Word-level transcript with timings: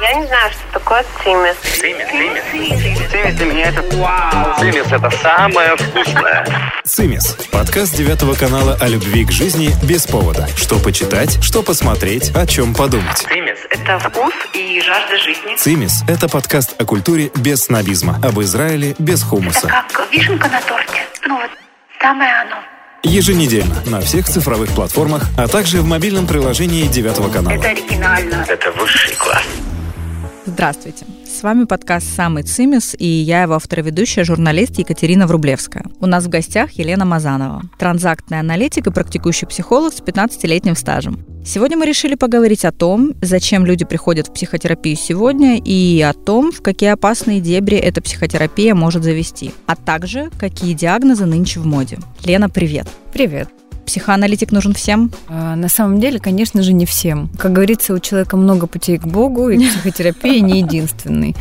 Я 0.00 0.14
не 0.14 0.26
знаю, 0.26 0.50
что 0.50 0.78
такое 0.78 1.04
цимис. 1.22 1.56
Цимис, 1.78 2.42
цимис. 2.50 3.10
Цимис 3.10 3.34
для 3.34 3.46
меня 3.46 3.68
это 3.68 3.96
вау. 3.98 4.58
Цимис 4.58 4.86
это 4.90 5.10
самое 5.22 5.76
вкусное. 5.76 6.72
«Цимис»– 6.84 7.36
подкаст 7.52 7.94
девятого 7.94 8.34
канала 8.34 8.78
о 8.80 8.88
любви 8.88 9.26
к 9.26 9.30
жизни 9.30 9.72
без 9.82 10.06
повода. 10.06 10.48
Что 10.56 10.78
почитать, 10.78 11.42
что 11.44 11.62
посмотреть, 11.62 12.34
о 12.34 12.46
чем 12.46 12.74
подумать. 12.74 13.18
Цимис. 13.18 13.58
Это 13.68 13.98
вкус 13.98 14.32
и 14.54 14.80
жажда 14.80 15.18
жизни. 15.18 15.56
«Цимис»– 15.56 16.02
это 16.08 16.30
подкаст 16.30 16.80
о 16.80 16.86
культуре 16.86 17.30
без 17.36 17.64
снобизма, 17.64 18.18
об 18.22 18.40
Израиле 18.40 18.94
без 18.98 19.22
хумуса. 19.22 19.68
Как 19.68 20.08
вишенка 20.10 20.48
на 20.48 20.62
торте. 20.62 21.02
Ну 21.26 21.36
вот, 21.36 21.50
самое 22.00 22.32
оно. 22.40 22.56
Еженедельно 23.02 23.76
на 23.84 24.00
всех 24.00 24.26
цифровых 24.26 24.70
платформах, 24.70 25.24
а 25.36 25.46
также 25.46 25.82
в 25.82 25.84
мобильном 25.84 26.26
приложении 26.26 26.86
девятого 26.86 27.30
канала. 27.30 27.54
Это 27.54 27.68
оригинально. 27.68 28.46
Это 28.48 28.72
высший 28.72 29.14
класс. 29.16 29.44
Здравствуйте. 30.52 31.06
С 31.26 31.42
вами 31.44 31.64
подкаст 31.64 32.06
«Самый 32.14 32.42
Цимис» 32.42 32.96
и 32.98 33.06
я 33.06 33.42
его 33.42 33.54
автор-ведущая, 33.54 34.24
журналист 34.24 34.78
Екатерина 34.78 35.28
Врублевская. 35.28 35.84
У 36.00 36.06
нас 36.06 36.24
в 36.24 36.28
гостях 36.28 36.72
Елена 36.72 37.04
Мазанова, 37.04 37.62
транзактный 37.78 38.40
аналитик 38.40 38.88
и 38.88 38.90
практикующий 38.90 39.46
психолог 39.46 39.94
с 39.94 40.00
15-летним 40.00 40.74
стажем. 40.74 41.24
Сегодня 41.46 41.78
мы 41.78 41.86
решили 41.86 42.16
поговорить 42.16 42.64
о 42.64 42.72
том, 42.72 43.14
зачем 43.22 43.64
люди 43.64 43.84
приходят 43.84 44.26
в 44.26 44.32
психотерапию 44.32 44.96
сегодня 44.96 45.56
и 45.56 46.02
о 46.02 46.12
том, 46.12 46.50
в 46.50 46.62
какие 46.62 46.90
опасные 46.90 47.40
дебри 47.40 47.78
эта 47.78 48.02
психотерапия 48.02 48.74
может 48.74 49.04
завести, 49.04 49.52
а 49.66 49.76
также 49.76 50.30
какие 50.38 50.74
диагнозы 50.74 51.26
нынче 51.26 51.60
в 51.60 51.66
моде. 51.66 51.98
Лена, 52.24 52.50
привет. 52.50 52.88
Привет. 53.12 53.48
Психоаналитик 53.90 54.52
нужен 54.52 54.72
всем? 54.72 55.10
А, 55.26 55.56
На 55.56 55.68
самом 55.68 55.98
деле, 55.98 56.20
конечно 56.20 56.62
же, 56.62 56.72
не 56.72 56.86
всем. 56.86 57.28
Как 57.36 57.52
говорится, 57.52 57.92
у 57.92 57.98
человека 57.98 58.36
много 58.36 58.68
путей 58.68 58.98
к 58.98 59.04
Богу, 59.04 59.48
и 59.48 59.58
психотерапия 59.58 60.40
не 60.40 60.60
единственный. 60.60 61.34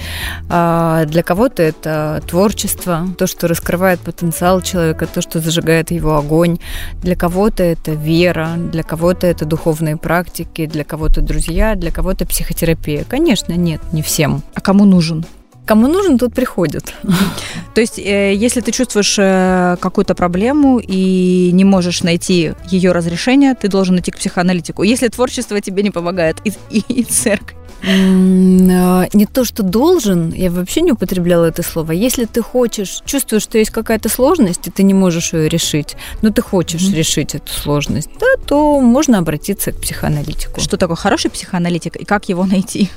А, 0.50 1.06
Для 1.06 1.22
кого-то 1.22 1.62
это 1.62 2.24
творчество, 2.28 3.08
то, 3.20 3.28
что 3.28 3.48
раскрывает 3.48 4.00
потенциал 4.00 4.62
человека, 4.62 5.06
то, 5.06 5.22
что 5.22 5.40
зажигает 5.40 5.92
его 5.92 6.18
огонь. 6.18 6.58
Для 7.04 7.16
кого-то 7.16 7.62
это 7.62 7.92
вера, 7.92 8.56
для 8.58 8.82
кого-то 8.82 9.28
это 9.28 9.46
духовные 9.46 9.98
практики, 9.98 10.66
для 10.66 10.84
кого-то 10.84 11.22
друзья, 11.22 11.76
для 11.76 11.92
кого-то 11.92 12.26
психотерапия. 12.26 13.04
Конечно, 13.04 13.54
нет, 13.54 13.80
не 13.92 14.02
всем. 14.02 14.42
А 14.56 14.62
кому 14.62 14.86
нужен? 14.86 15.24
Кому 15.70 15.88
нужен, 15.88 16.18
тот 16.18 16.34
приходит. 16.34 16.94
То 17.76 17.82
есть, 17.82 18.00
э, 18.00 18.34
если 18.34 18.60
ты 18.62 18.72
чувствуешь 18.72 19.16
э, 19.20 19.78
какую-то 19.80 20.16
проблему 20.16 20.80
и 20.80 21.52
не 21.54 21.64
можешь 21.64 22.02
найти 22.02 22.54
ее 22.72 22.92
разрешение, 22.92 23.54
ты 23.54 23.68
должен 23.68 24.00
идти 24.00 24.10
к 24.10 24.18
психоаналитику. 24.18 24.82
Если 24.82 25.10
творчество 25.10 25.62
тебе 25.62 25.84
не 25.84 25.92
помогает, 25.92 26.38
и, 26.44 26.54
и- 26.72 26.84
и 27.02 27.04
церковь. 27.04 27.56
А, 27.84 29.06
Не 29.14 29.26
то, 29.28 29.46
что 29.46 29.62
должен, 29.62 30.34
я 30.34 30.50
вообще 30.50 30.82
не 30.82 30.92
употребляла 30.92 31.46
это 31.46 31.62
слово. 31.62 31.92
Если 31.92 32.26
ты 32.26 32.42
хочешь, 32.42 33.02
чувствуешь, 33.06 33.44
что 33.44 33.60
есть 33.60 33.70
какая-то 33.72 34.10
сложность, 34.10 34.68
и 34.68 34.72
ты 34.72 34.82
не 34.84 34.96
можешь 34.96 35.34
ее 35.34 35.50
решить, 35.50 35.96
но 36.24 36.32
ты 36.32 36.42
хочешь 36.42 36.82
Мгм. 36.88 36.94
решить 36.96 37.36
эту 37.36 37.52
сложность, 37.54 38.10
да, 38.20 38.26
то 38.48 38.82
можно 38.82 39.20
обратиться 39.20 39.72
к 39.72 39.80
психоаналитику. 39.80 40.60
Что 40.62 40.78
такое 40.78 40.96
хороший 40.98 41.30
психоаналитик 41.30 41.96
и 41.96 42.06
как 42.06 42.28
его 42.30 42.46
найти? 42.46 42.90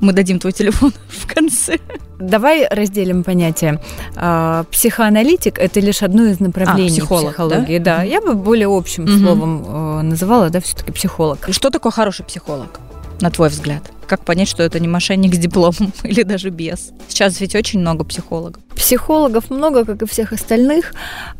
Мы 0.00 0.12
дадим 0.12 0.38
твой 0.38 0.52
телефон 0.52 0.92
в 1.08 1.32
конце. 1.32 1.78
Давай 2.18 2.66
разделим 2.68 3.22
понятие. 3.24 3.80
А, 4.16 4.64
Психоаналитик– 4.70 5.58
это 5.60 5.80
лишь 5.80 6.02
одно 6.02 6.24
из 6.26 6.40
направлений 6.40 6.88
А, 6.88 6.90
психолог, 6.92 7.28
психологии. 7.28 7.78
Да? 7.78 8.02
я 8.02 8.20
бы 8.20 8.34
более 8.34 8.66
общим 8.68 9.04
Мгм. 9.04 9.18
словом 9.20 9.64
э, 9.66 10.02
называла, 10.02 10.50
да, 10.50 10.60
все-таки 10.60 10.90
психолог. 10.92 11.46
Что 11.50 11.70
такое 11.70 11.92
хороший 11.92 12.24
психолог, 12.24 12.80
на 13.20 13.30
твой 13.30 13.48
взгляд? 13.50 13.82
Как 14.06 14.24
понять, 14.24 14.48
что 14.48 14.62
это 14.62 14.80
не 14.80 14.88
мошенник 14.88 15.34
с 15.34 15.38
дипломом 15.38 15.92
или 16.02 16.22
даже 16.22 16.50
без? 16.50 16.90
Сейчас 17.08 17.40
ведь 17.40 17.54
очень 17.54 17.80
много 17.80 18.04
психологов. 18.04 18.62
Психологов 18.78 19.50
много, 19.50 19.84
как 19.84 20.02
и 20.02 20.06
всех 20.06 20.32
остальных. 20.32 20.94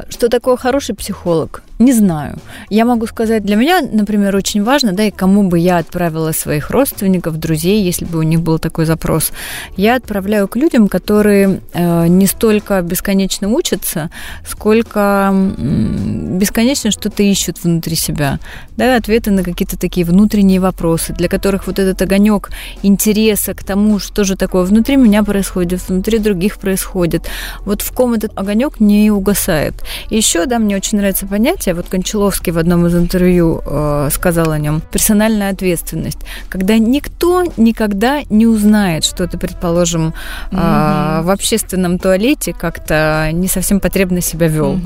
Что 0.09 0.29
такое 0.29 0.57
хороший 0.57 0.95
психолог? 0.95 1.63
Не 1.79 1.93
знаю. 1.93 2.39
Я 2.71 2.85
могу 2.85 3.07
сказать, 3.07 3.45
для 3.45 3.55
меня, 3.55 3.81
например, 3.81 4.35
очень 4.35 4.65
важно, 4.65 4.93
да, 4.93 5.05
и 5.05 5.13
кому 5.13 5.45
бы 5.45 5.61
я 5.61 5.79
отправила 5.79 6.33
своих 6.33 6.71
родственников, 6.71 7.39
друзей, 7.39 7.85
если 7.85 8.05
бы 8.05 8.19
у 8.19 8.23
них 8.23 8.41
был 8.41 8.59
такой 8.59 8.85
запрос, 8.85 9.31
я 9.77 9.95
отправляю 9.95 10.49
к 10.49 10.57
людям, 10.57 10.89
которые 10.89 11.61
э, 11.73 12.09
не 12.09 12.27
столько 12.27 12.83
бесконечно 12.83 13.49
учатся, 13.49 14.11
сколько 14.45 15.29
м, 15.31 16.39
бесконечно 16.39 16.91
что-то 16.91 17.23
ищут 17.23 17.63
внутри 17.63 17.95
себя, 17.95 18.41
да, 18.77 18.97
ответы 18.97 19.31
на 19.31 19.45
какие-то 19.45 19.79
такие 19.79 20.05
внутренние 20.05 20.59
вопросы, 20.59 21.13
для 21.13 21.29
которых 21.29 21.69
вот 21.69 21.79
этот 21.79 22.03
огонек 22.03 22.51
интереса 22.83 23.55
к 23.55 23.63
тому, 23.63 24.01
что 24.01 24.25
же 24.25 24.37
такое 24.37 24.65
внутри 24.65 24.97
меня 24.97 25.23
происходит, 25.23 25.89
внутри 25.89 26.19
других 26.19 26.59
происходит. 26.59 27.28
Вот 27.65 27.83
в 27.83 27.93
ком 27.93 28.15
этот 28.15 28.33
огонек 28.39 28.81
не 28.81 29.11
угасает. 29.11 29.75
И 30.11 30.17
еще, 30.17 30.47
да, 30.47 30.59
мне 30.59 30.77
очень 30.77 30.99
нравится 30.99 31.27
понятие, 31.27 31.75
вот 31.75 31.87
Кончаловский 31.89 32.53
в 32.53 32.59
одном 32.59 32.87
из 32.87 32.95
интервью 32.95 33.63
э, 33.65 34.09
сказал 34.13 34.51
о 34.51 34.59
нем, 34.59 34.81
персональная 34.93 35.51
ответственность, 35.51 36.19
когда 36.49 36.79
никто 36.79 37.45
никогда 37.57 38.21
не 38.31 38.47
узнает, 38.47 39.05
что 39.05 39.27
ты, 39.27 39.39
предположим, 39.39 40.15
э, 40.51 40.57
Мгм. 40.57 41.27
в 41.27 41.31
общественном 41.31 41.99
туалете 41.99 42.53
как-то 42.53 43.31
не 43.33 43.49
совсем 43.49 43.81
потребно 43.81 44.21
себя 44.21 44.49
вел. 44.49 44.79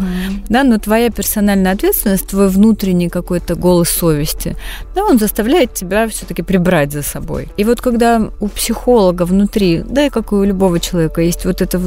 Да, 0.49 0.65
но 0.65 0.79
твоя 0.79 1.11
персональная 1.11 1.73
ответственность, 1.73 2.29
твой 2.29 2.49
внутренний 2.49 3.09
какой-то 3.09 3.55
голос 3.55 3.89
совести, 3.91 4.57
да, 4.95 5.05
он 5.05 5.19
заставляет 5.19 5.75
тебя 5.75 6.09
все-таки 6.09 6.43
прибрать 6.43 6.93
за 6.93 7.03
собой. 7.03 7.49
И 7.57 7.65
вот 7.65 7.81
когда 7.81 8.21
у 8.41 8.49
психолога 8.49 9.25
внутри, 9.25 9.83
да 9.89 10.07
и 10.07 10.11
как 10.11 10.33
и 10.33 10.35
у 10.35 10.45
любого 10.45 10.81
человека, 10.81 11.21
есть 11.23 11.45
вот 11.45 11.63
эта 11.63 11.79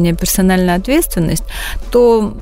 внутренняя 0.00 0.14
персональная 0.14 0.76
ответственность, 0.76 1.44
то 1.90 2.34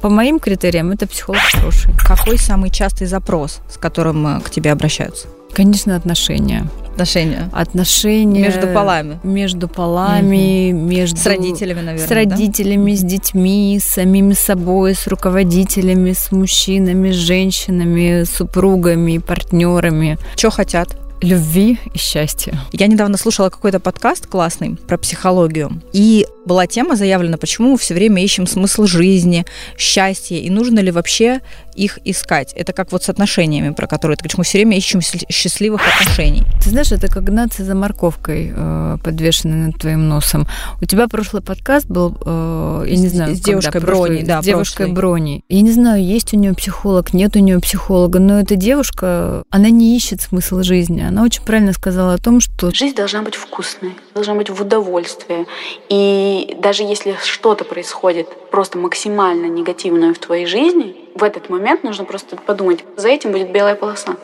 по 0.00 0.08
моим 0.08 0.38
критериям 0.38 0.90
это 0.92 1.06
психолог 1.06 1.40
хороший. 1.40 1.92
Какой 1.98 2.38
самый 2.38 2.70
частый 2.70 3.06
запрос, 3.06 3.60
с 3.68 3.76
которым 3.76 4.26
э, 4.26 4.40
к 4.40 4.50
тебе 4.50 4.72
обращаются? 4.72 5.26
Конечно, 5.54 5.96
отношения. 5.96 6.66
Отношения 6.92 7.48
Отношения 7.52 8.42
между 8.42 8.66
полами. 8.68 9.18
между 9.22 9.68
полами, 9.68 10.72
между 10.72 11.16
С 11.16 11.26
родителями, 11.26 11.80
наверное, 11.80 12.06
с 12.06 12.08
да? 12.08 12.14
родителями, 12.14 12.94
с 12.94 13.00
детьми, 13.00 13.78
с 13.82 13.94
самими 13.94 14.34
собой, 14.34 14.94
с 14.94 15.06
руководителями, 15.06 16.12
с 16.12 16.32
мужчинами, 16.32 17.10
с 17.10 17.16
женщинами, 17.16 18.24
с 18.24 18.30
супругами, 18.36 19.18
партнерами. 19.18 20.18
Что 20.36 20.50
хотят? 20.50 20.96
Любви 21.22 21.78
и 21.94 21.98
счастья. 21.98 22.58
Я 22.72 22.88
недавно 22.88 23.16
слушала 23.16 23.48
какой-то 23.48 23.78
подкаст 23.78 24.26
классный 24.26 24.74
про 24.74 24.98
психологию, 24.98 25.80
и 25.92 26.26
была 26.44 26.66
тема 26.66 26.96
заявлена, 26.96 27.36
почему 27.36 27.70
мы 27.70 27.78
все 27.78 27.94
время 27.94 28.24
ищем 28.24 28.48
смысл 28.48 28.86
жизни, 28.86 29.46
счастье, 29.78 30.40
и 30.40 30.50
нужно 30.50 30.80
ли 30.80 30.90
вообще 30.90 31.40
их 31.74 31.98
искать. 32.04 32.52
Это 32.54 32.72
как 32.72 32.92
вот 32.92 33.02
с 33.02 33.08
отношениями, 33.08 33.72
про 33.72 33.86
которые 33.86 34.16
ты 34.16 34.22
говоришь, 34.22 34.38
мы 34.38 34.44
все 34.44 34.58
время 34.58 34.76
ищем 34.76 35.00
счастливых 35.00 35.82
отношений. 35.86 36.44
Ты 36.62 36.70
знаешь, 36.70 36.92
это 36.92 37.08
как 37.08 37.24
гнаться 37.24 37.64
за 37.64 37.74
морковкой, 37.74 38.52
э, 38.54 38.98
подвешенной 39.02 39.68
над 39.68 39.78
твоим 39.78 40.08
носом. 40.08 40.46
У 40.80 40.84
тебя 40.84 41.08
прошлый 41.08 41.42
подкаст 41.42 41.86
был, 41.86 42.16
э, 42.24 42.84
я 42.88 42.96
не 42.96 43.08
знаю, 43.08 43.34
с 43.34 43.38
когда, 43.38 43.50
девушкой 43.50 43.80
прошлый, 43.80 44.08
Брони, 44.10 44.22
да, 44.24 44.42
с 44.42 44.44
девушкой 44.44 44.76
прошлый. 44.76 44.94
Брони. 44.94 45.44
Я 45.48 45.60
не 45.62 45.72
знаю, 45.72 46.04
есть 46.04 46.34
у 46.34 46.38
нее 46.38 46.54
психолог, 46.54 47.12
нет 47.12 47.36
у 47.36 47.38
нее 47.38 47.58
психолога, 47.60 48.18
но 48.18 48.40
эта 48.40 48.56
девушка, 48.56 49.44
она 49.50 49.70
не 49.70 49.96
ищет 49.96 50.20
смысл 50.22 50.62
жизни. 50.62 51.02
Она 51.02 51.22
очень 51.22 51.42
правильно 51.42 51.72
сказала 51.72 52.14
о 52.14 52.18
том, 52.18 52.40
что 52.40 52.70
Жизнь 52.70 52.96
должна 52.96 53.22
быть 53.22 53.34
вкусной, 53.34 53.92
должна 54.14 54.34
быть 54.34 54.50
в 54.50 54.60
удовольствие. 54.60 55.46
И 55.88 56.56
даже 56.62 56.82
если 56.82 57.16
что-то 57.24 57.64
происходит 57.64 58.28
просто 58.50 58.78
максимально 58.78 59.46
негативное 59.46 60.14
в 60.14 60.18
твоей 60.18 60.46
жизни, 60.46 60.94
в 61.14 61.22
этот 61.22 61.48
момент 61.48 61.84
нужно 61.84 62.04
просто 62.04 62.36
подумать, 62.36 62.84
за 62.96 63.08
этим 63.08 63.32
будет 63.32 63.52
белая 63.52 63.74
полоса. 63.74 64.16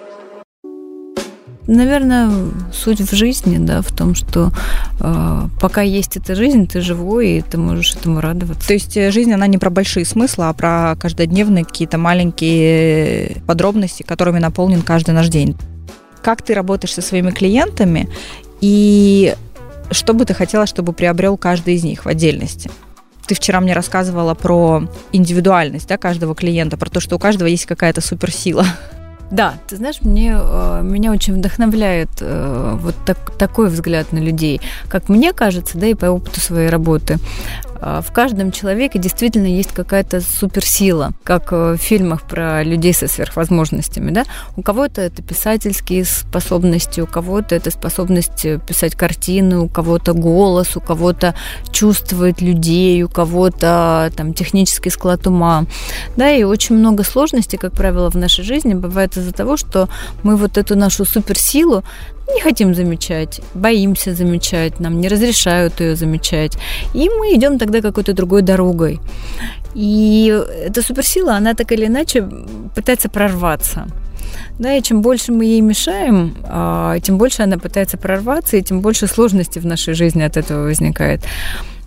Наверное, 1.66 2.30
суть 2.72 3.00
в 3.00 3.14
жизни, 3.14 3.58
да, 3.58 3.82
в 3.82 3.94
том, 3.94 4.14
что 4.14 4.50
э, 5.00 5.42
пока 5.60 5.82
есть 5.82 6.16
эта 6.16 6.34
жизнь, 6.34 6.66
ты 6.66 6.80
живой, 6.80 7.28
и 7.28 7.42
ты 7.42 7.58
можешь 7.58 7.94
этому 7.94 8.22
радоваться. 8.22 8.66
То 8.68 8.72
есть 8.72 8.96
э, 8.96 9.10
жизнь, 9.10 9.34
она 9.34 9.46
не 9.46 9.58
про 9.58 9.68
большие 9.68 10.06
смыслы, 10.06 10.46
а 10.46 10.54
про 10.54 10.96
каждодневные 10.98 11.66
какие-то 11.66 11.98
маленькие 11.98 13.42
подробности, 13.46 14.02
которыми 14.02 14.38
наполнен 14.38 14.80
каждый 14.80 15.10
наш 15.10 15.28
день. 15.28 15.56
Как 16.22 16.40
ты 16.40 16.54
работаешь 16.54 16.94
со 16.94 17.02
своими 17.02 17.32
клиентами 17.32 18.08
и 18.62 19.36
что 19.90 20.14
бы 20.14 20.24
ты 20.24 20.32
хотела, 20.32 20.64
чтобы 20.64 20.94
приобрел 20.94 21.36
каждый 21.36 21.74
из 21.74 21.84
них 21.84 22.06
в 22.06 22.08
отдельности? 22.08 22.70
Ты 23.28 23.34
вчера 23.34 23.60
мне 23.60 23.74
рассказывала 23.74 24.32
про 24.32 24.84
индивидуальность 25.12 25.86
да, 25.86 25.98
каждого 25.98 26.34
клиента, 26.34 26.78
про 26.78 26.88
то, 26.88 26.98
что 26.98 27.16
у 27.16 27.18
каждого 27.18 27.46
есть 27.46 27.66
какая-то 27.66 28.00
суперсила. 28.00 28.64
Да, 29.30 29.54
ты 29.68 29.76
знаешь, 29.76 29.98
мне, 30.00 30.34
э, 30.34 30.80
меня 30.82 31.12
очень 31.12 31.34
вдохновляет 31.34 32.08
э, 32.20 32.78
вот 32.80 32.94
так- 33.04 33.36
такой 33.36 33.68
взгляд 33.68 34.10
на 34.12 34.18
людей. 34.18 34.62
Как 34.88 35.10
мне 35.10 35.34
кажется, 35.34 35.76
да, 35.76 35.86
и 35.86 35.92
по 35.92 36.06
опыту 36.06 36.40
своей 36.40 36.70
работы, 36.70 37.18
в 37.80 38.12
каждом 38.12 38.52
человеке 38.52 38.98
действительно 38.98 39.46
есть 39.46 39.72
какая-то 39.72 40.20
суперсила, 40.20 41.12
как 41.22 41.52
в 41.52 41.76
фильмах 41.76 42.22
про 42.22 42.62
людей 42.62 42.92
со 42.92 43.08
сверхвозможностями. 43.08 44.10
Да? 44.10 44.24
У 44.56 44.62
кого-то 44.62 45.00
это 45.00 45.22
писательские 45.22 46.04
способности, 46.04 47.00
у 47.00 47.06
кого-то 47.06 47.54
это 47.54 47.70
способность 47.70 48.46
писать 48.66 48.94
картины, 48.94 49.58
у 49.58 49.68
кого-то 49.68 50.12
голос, 50.12 50.76
у 50.76 50.80
кого-то 50.80 51.34
чувствовать 51.70 52.40
людей, 52.40 53.02
у 53.02 53.08
кого-то 53.08 54.10
там 54.16 54.34
технический 54.34 54.90
склад 54.90 55.26
ума. 55.26 55.64
Да, 56.16 56.30
и 56.30 56.42
очень 56.42 56.76
много 56.76 57.04
сложностей, 57.04 57.58
как 57.58 57.72
правило, 57.72 58.10
в 58.10 58.16
нашей 58.16 58.44
жизни 58.44 58.74
бывает 58.74 59.16
из-за 59.16 59.32
того, 59.32 59.56
что 59.56 59.88
мы 60.22 60.36
вот 60.36 60.58
эту 60.58 60.76
нашу 60.76 61.04
суперсилу 61.04 61.84
не 62.34 62.40
хотим 62.40 62.74
замечать, 62.74 63.40
боимся 63.54 64.14
замечать, 64.14 64.80
нам 64.80 65.00
не 65.00 65.08
разрешают 65.08 65.80
ее 65.80 65.96
замечать. 65.96 66.58
И 66.94 67.08
мы 67.08 67.34
идем 67.34 67.58
тогда 67.58 67.80
какой-то 67.80 68.12
другой 68.12 68.42
дорогой. 68.42 69.00
И 69.74 70.44
эта 70.66 70.82
суперсила, 70.82 71.34
она 71.34 71.54
так 71.54 71.72
или 71.72 71.86
иначе 71.86 72.28
пытается 72.74 73.08
прорваться. 73.08 73.86
Да, 74.58 74.74
и 74.74 74.82
чем 74.82 75.02
больше 75.02 75.32
мы 75.32 75.44
ей 75.44 75.60
мешаем, 75.60 76.34
а, 76.44 76.98
тем 77.00 77.16
больше 77.16 77.42
она 77.42 77.58
пытается 77.58 77.96
прорваться, 77.96 78.56
и 78.56 78.62
тем 78.62 78.80
больше 78.80 79.06
сложностей 79.06 79.60
в 79.60 79.66
нашей 79.66 79.94
жизни 79.94 80.22
от 80.22 80.36
этого 80.36 80.64
возникает. 80.64 81.20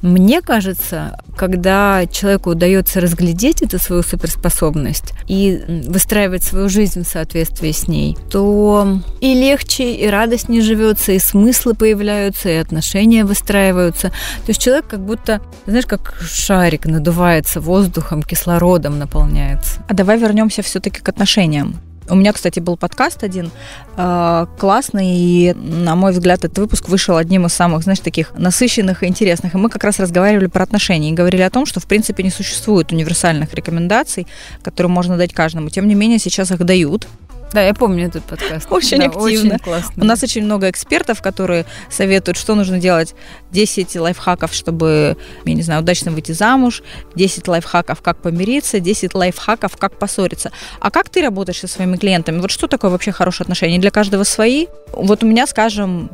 Мне 0.02 0.42
кажется, 0.42 1.20
когда 1.38 2.06
человеку 2.08 2.52
удается 2.52 3.02
разглядеть 3.02 3.62
эту 3.62 3.80
свою 3.80 4.02
суперспособность 4.02 5.14
и 5.28 5.84
выстраивать 5.88 6.44
свою 6.44 6.70
жизнь 6.70 7.04
в 7.04 7.08
соответствии 7.08 7.72
с 7.72 7.88
ней, 7.88 8.18
то 8.30 9.00
и 9.20 9.34
легче, 9.34 9.94
и 9.94 10.08
радостнее 10.08 10.62
живется, 10.62 11.12
и 11.12 11.20
смыслы 11.20 11.76
появляются, 11.76 12.50
и 12.50 12.56
отношения 12.56 13.26
выстраиваются. 13.26 14.10
То 14.10 14.50
есть 14.50 14.62
человек 14.62 14.88
как 14.88 15.02
будто, 15.02 15.42
знаешь, 15.68 15.86
как 15.86 16.16
шарик 16.22 16.86
надувается 16.86 17.62
воздухом, 17.62 18.24
кислородом 18.24 18.98
наполняется. 18.98 19.84
А 19.88 19.94
давай 19.94 20.18
вернемся 20.18 20.64
все-таки 20.64 21.00
к 21.00 21.10
отношениям. 21.10 21.80
У 22.10 22.16
меня, 22.16 22.34
кстати, 22.34 22.60
был 22.60 22.78
подкаст 22.78 23.24
один 23.24 23.52
э, 23.96 24.46
классный, 24.58 25.08
и, 25.08 25.54
на 25.54 25.96
мой 25.96 26.12
взгляд, 26.12 26.44
этот 26.44 26.58
выпуск 26.58 26.90
вышел 26.90 27.16
одним 27.16 27.46
из 27.46 27.54
самых, 27.54 27.84
знаешь, 27.84 28.00
таких 28.00 28.34
насыщенных 28.36 29.04
и 29.04 29.08
интересных. 29.08 29.54
И 29.54 29.58
мы 29.58 29.70
как 29.70 29.84
раз 29.84 30.00
разговаривали 30.00 30.48
про 30.48 30.64
отношения 30.64 31.12
и 31.12 31.14
говорили 31.14 31.42
о 31.42 31.50
том, 31.50 31.66
что, 31.66 31.80
в 31.80 31.86
принципе, 31.86 32.24
не 32.24 32.32
существует 32.32 32.92
универсальных 32.92 33.54
рекомендаций, 33.54 34.28
которые 34.64 34.92
можно 34.92 35.18
дать 35.18 35.34
каждому. 35.34 35.70
Тем 35.70 35.88
не 35.88 35.96
менее, 35.96 36.20
сейчас 36.20 36.52
их 36.52 36.64
дают. 36.66 37.08
Да, 37.54 37.62
я 37.62 37.74
помню 37.74 38.08
этот 38.08 38.24
подкаст. 38.24 38.68
Очень 38.72 39.00
да, 39.00 39.06
активно. 39.06 39.56
Очень 39.56 39.60
классно. 39.60 40.04
У 40.04 40.06
нас 40.06 40.24
очень 40.24 40.44
много 40.44 40.70
экспертов, 40.70 41.22
которые 41.22 41.66
советуют, 41.90 42.38
что 42.38 42.56
нужно 42.56 42.80
делать. 42.80 43.14
10 43.52 43.96
лайфхаков, 43.98 44.54
чтобы, 44.54 45.18
я 45.46 45.54
не 45.54 45.62
знаю, 45.62 45.82
удачно 45.82 46.12
выйти 46.12 46.32
замуж, 46.32 46.82
10 47.16 47.48
лайфхаков, 47.48 48.02
как 48.02 48.22
помириться, 48.22 48.80
10 48.80 49.14
лайфхаков, 49.14 49.76
как 49.76 49.98
поссориться. 49.98 50.52
А 50.80 50.92
как 50.92 51.10
ты 51.10 51.22
работаешь 51.22 51.60
со 51.60 51.68
своими 51.68 51.98
клиентами? 51.98 52.40
Вот 52.40 52.52
что 52.52 52.68
такое 52.68 52.90
вообще 52.90 53.12
хорошие 53.12 53.44
отношения? 53.44 53.80
Для 53.80 53.92
каждого 53.92 54.24
свои? 54.24 54.68
Вот 54.94 55.24
у 55.24 55.28
меня, 55.28 55.46
скажем, 55.46 56.10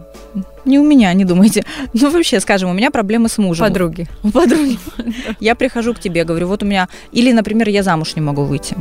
не 0.66 0.80
у 0.80 0.84
меня, 0.84 1.14
не 1.14 1.26
думайте. 1.26 1.64
Ну, 1.94 2.12
вообще, 2.12 2.40
скажем, 2.40 2.70
у 2.70 2.74
меня 2.74 2.92
проблемы 2.92 3.28
с 3.30 3.38
мужем. 3.38 3.68
Подруги. 3.68 4.08
У 4.24 4.32
подруги. 4.32 4.78
Я 5.40 5.56
прихожу 5.56 5.94
к 5.94 6.00
тебе, 6.00 6.24
говорю, 6.24 6.48
вот 6.48 6.64
у 6.64 6.66
меня... 6.66 6.90
Или, 7.12 7.32
например, 7.32 7.70
я 7.70 7.82
замуж 7.82 8.16
не 8.16 8.22
могу 8.22 8.44
выйти 8.44 8.76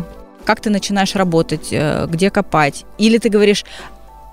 как 0.46 0.60
ты 0.60 0.70
начинаешь 0.70 1.14
работать, 1.14 1.68
э, 1.72 2.06
где 2.08 2.30
копать. 2.30 2.84
Или 2.98 3.18
ты 3.18 3.28
говоришь, 3.28 3.64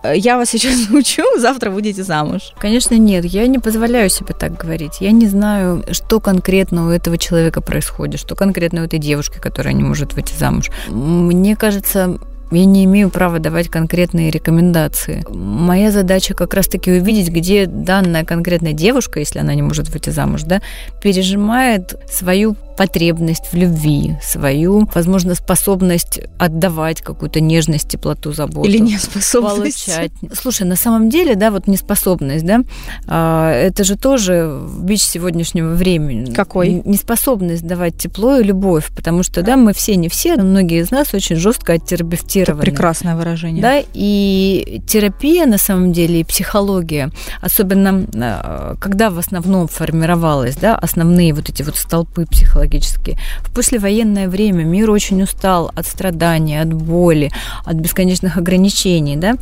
«Э, 0.04 0.13
я 0.15 0.38
вас 0.38 0.50
сейчас 0.50 0.75
научу, 0.89 1.24
завтра 1.38 1.71
будете 1.71 2.04
замуж. 2.04 2.54
Конечно, 2.57 2.95
нет. 2.95 3.25
Я 3.25 3.48
не 3.48 3.60
позволяю 3.60 4.10
себе 4.10 4.33
так 4.33 4.56
говорить. 4.56 4.98
Я 5.00 5.12
не 5.12 5.27
знаю, 5.27 5.83
что 5.92 6.19
конкретно 6.19 6.88
у 6.88 6.89
этого 6.89 7.18
человека 7.18 7.62
происходит, 7.62 8.19
что 8.19 8.36
конкретно 8.36 8.81
у 8.81 8.86
этой 8.86 9.00
девушки, 9.00 9.39
которая 9.39 9.74
не 9.74 9.83
может 9.83 10.13
выйти 10.13 10.33
замуж. 10.33 10.69
Мне 10.89 11.56
кажется, 11.56 12.19
я 12.51 12.65
не 12.65 12.86
имею 12.86 13.10
права 13.10 13.39
давать 13.39 13.69
конкретные 13.69 14.30
рекомендации. 14.30 15.25
Моя 15.30 15.92
задача 15.92 16.33
как 16.33 16.54
раз-таки 16.54 16.92
увидеть, 16.92 17.30
где 17.30 17.65
данная 17.65 18.24
конкретная 18.25 18.74
девушка, 18.74 19.19
если 19.19 19.39
она 19.39 19.56
не 19.56 19.62
может 19.62 19.89
выйти 19.89 20.12
замуж, 20.12 20.44
да, 20.44 20.62
пережимает 21.01 21.95
свою 22.12 22.56
потребность 22.77 23.51
в 23.51 23.55
любви, 23.55 24.17
свою, 24.21 24.87
возможно, 24.93 25.35
способность 25.35 26.19
отдавать 26.37 27.01
какую-то 27.01 27.39
нежность, 27.39 27.89
теплоту, 27.89 28.33
заботу. 28.33 28.67
Или 28.67 28.79
неспособность. 28.79 29.85
Получать. 29.85 30.11
Слушай, 30.33 30.67
на 30.67 30.75
самом 30.75 31.09
деле, 31.09 31.35
да, 31.35 31.51
вот 31.51 31.67
неспособность, 31.67 32.45
да, 32.45 32.61
а, 33.07 33.51
это 33.51 33.83
же 33.83 33.97
тоже 33.97 34.61
бич 34.79 35.01
сегодняшнего 35.01 35.73
времени. 35.73 36.33
Какой? 36.33 36.81
Неспособность 36.85 37.65
давать 37.65 37.97
тепло 37.97 38.37
и 38.37 38.43
любовь, 38.43 38.89
потому 38.95 39.23
что, 39.23 39.41
да, 39.41 39.57
мы 39.57 39.73
все 39.73 39.95
не 39.95 40.09
все, 40.09 40.35
но 40.35 40.43
многие 40.43 40.81
из 40.81 40.91
нас 40.91 41.13
очень 41.13 41.35
жестко 41.35 41.73
оттерапевтированы. 41.73 42.61
Это 42.61 42.71
прекрасное 42.71 43.15
выражение. 43.15 43.61
Да, 43.61 43.81
и 43.93 44.81
терапия, 44.87 45.45
на 45.45 45.57
самом 45.57 45.93
деле, 45.93 46.21
и 46.21 46.23
психология, 46.23 47.11
особенно 47.41 48.05
а, 48.15 48.75
когда 48.79 49.09
в 49.09 49.19
основном 49.19 49.67
формировалась, 49.67 50.55
да, 50.55 50.75
основные 50.75 51.33
вот 51.33 51.49
эти 51.49 51.63
вот 51.63 51.75
столпы 51.75 52.25
психологии, 52.25 52.62
психологически. 52.63 53.18
В 53.44 53.54
послевоенное 53.54 54.27
время 54.27 54.63
мир 54.63 54.89
очень 54.89 55.21
устал 55.21 55.71
от 55.75 55.86
страданий, 55.86 56.62
от 56.62 56.74
боли, 56.74 57.31
от 57.65 57.75
бесконечных 57.75 58.38
ограничений, 58.38 59.18
да, 59.18 59.36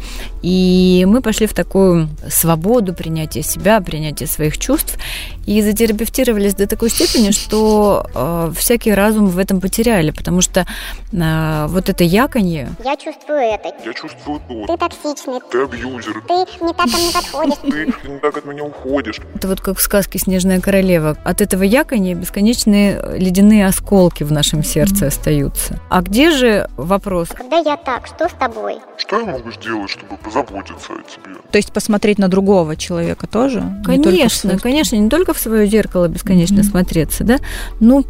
и 0.43 1.05
мы 1.07 1.21
пошли 1.21 1.47
в 1.47 1.53
такую 1.53 2.09
свободу 2.29 2.93
принятия 2.93 3.43
себя, 3.43 3.81
принятия 3.81 4.27
своих 4.27 4.57
чувств, 4.57 4.97
и 5.45 5.61
затерапевтировались 5.61 6.55
до 6.55 6.67
такой 6.67 6.89
степени, 6.89 7.31
что 7.31 8.05
э, 8.13 8.51
всякий 8.55 8.93
разум 8.93 9.27
в 9.27 9.37
этом 9.37 9.59
потеряли, 9.59 10.11
потому 10.11 10.41
что 10.41 10.65
э, 11.11 11.65
вот 11.67 11.89
это 11.89 12.03
яконье... 12.03 12.69
Я 12.83 12.95
чувствую 12.95 13.39
это. 13.39 13.73
Я 13.85 13.93
чувствую 13.93 14.41
то. 14.47 14.65
Ты 14.67 14.77
токсичный. 14.77 15.39
Ты 15.51 15.63
абьюзер. 15.63 16.23
Ты 16.27 16.63
не 16.63 16.73
так 16.73 16.91
ко 16.91 16.97
мне 16.97 17.11
подходишь. 17.13 17.57
Ты 17.61 18.09
не 18.09 18.19
так 18.19 18.37
от 18.37 18.45
меня 18.45 18.63
уходишь. 18.63 19.19
Это 19.35 19.47
вот 19.47 19.61
как 19.61 19.77
в 19.77 19.81
сказке 19.81 20.19
«Снежная 20.19 20.59
королева». 20.59 21.17
От 21.23 21.41
этого 21.41 21.63
яконья 21.63 22.15
бесконечные 22.15 23.17
ледяные 23.17 23.65
осколки 23.65 24.23
в 24.23 24.31
нашем 24.31 24.63
сердце 24.63 25.07
остаются. 25.07 25.79
А 25.89 26.01
где 26.01 26.31
же 26.31 26.69
вопрос? 26.77 27.29
Когда 27.29 27.57
я 27.57 27.77
так, 27.77 28.07
что 28.07 28.29
с 28.29 28.33
тобой? 28.33 28.77
Что 28.97 29.19
я 29.19 29.25
могу 29.25 29.51
сделать, 29.51 29.89
чтобы 29.89 30.17
позаботиться 30.17 30.93
о 30.93 30.97
тебе? 30.97 31.35
То 31.51 31.57
есть 31.57 31.73
посмотреть 31.73 32.17
на 32.17 32.27
другого 32.27 32.75
человека 32.75 33.27
тоже? 33.27 33.63
Конечно, 33.85 34.51
не 34.51 34.59
конечно, 34.59 34.95
не 34.95 35.09
только 35.09 35.30
в 35.33 35.39
свое 35.39 35.67
зеркало 35.67 36.07
бесконечно 36.07 36.59
mm-hmm. 36.59 36.69
смотреться, 36.69 37.23
да, 37.23 37.39
ну, 37.79 38.05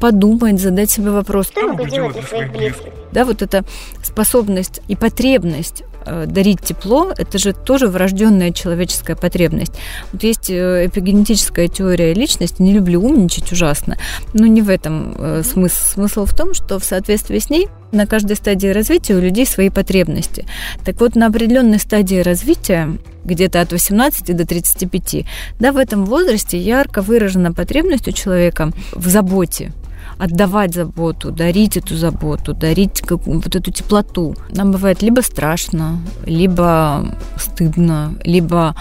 подумать, 0.00 0.60
задать 0.60 0.90
себе 0.90 1.10
вопрос. 1.10 1.46
Что 1.48 1.60
я 1.60 1.66
могу 1.68 1.86
делать 1.86 2.14
для 2.14 2.22
своих 2.22 2.52
близких? 2.52 2.92
Да, 3.12 3.24
вот 3.24 3.42
эта 3.42 3.64
способность 4.02 4.80
и 4.88 4.96
потребность 4.96 5.84
дарить 6.26 6.60
тепло, 6.62 7.12
это 7.16 7.38
же 7.38 7.52
тоже 7.52 7.88
врожденная 7.88 8.52
человеческая 8.52 9.16
потребность. 9.16 9.72
Вот 10.12 10.22
есть 10.22 10.50
э, 10.50 10.86
эпигенетическая 10.86 11.68
теория 11.68 12.14
личности, 12.14 12.62
не 12.62 12.72
люблю 12.72 13.02
умничать 13.02 13.52
ужасно, 13.52 13.96
но 14.32 14.46
не 14.46 14.62
в 14.62 14.70
этом 14.70 15.14
э, 15.16 15.42
смысл. 15.44 15.76
Смысл 15.76 16.24
в 16.24 16.34
том, 16.34 16.54
что 16.54 16.78
в 16.78 16.84
соответствии 16.84 17.38
с 17.38 17.50
ней 17.50 17.68
на 17.92 18.06
каждой 18.06 18.36
стадии 18.36 18.68
развития 18.68 19.14
у 19.14 19.20
людей 19.20 19.46
свои 19.46 19.70
потребности. 19.70 20.44
Так 20.84 21.00
вот, 21.00 21.16
на 21.16 21.26
определенной 21.26 21.78
стадии 21.78 22.20
развития, 22.20 22.98
где-то 23.24 23.60
от 23.60 23.72
18 23.72 24.36
до 24.36 24.46
35, 24.46 25.24
да, 25.58 25.72
в 25.72 25.76
этом 25.76 26.04
возрасте 26.04 26.58
ярко 26.58 27.02
выражена 27.02 27.52
потребность 27.52 28.08
у 28.08 28.12
человека 28.12 28.70
в 28.92 29.08
заботе, 29.08 29.72
отдавать 30.18 30.74
заботу, 30.74 31.30
дарить 31.30 31.76
эту 31.76 31.96
заботу, 31.96 32.54
дарить 32.54 33.02
вот 33.10 33.54
эту 33.54 33.70
теплоту. 33.70 34.34
Нам 34.50 34.72
бывает 34.72 35.02
либо 35.02 35.20
страшно, 35.20 35.98
либо 36.24 37.14
стыдно, 37.36 38.14
либо 38.24 38.74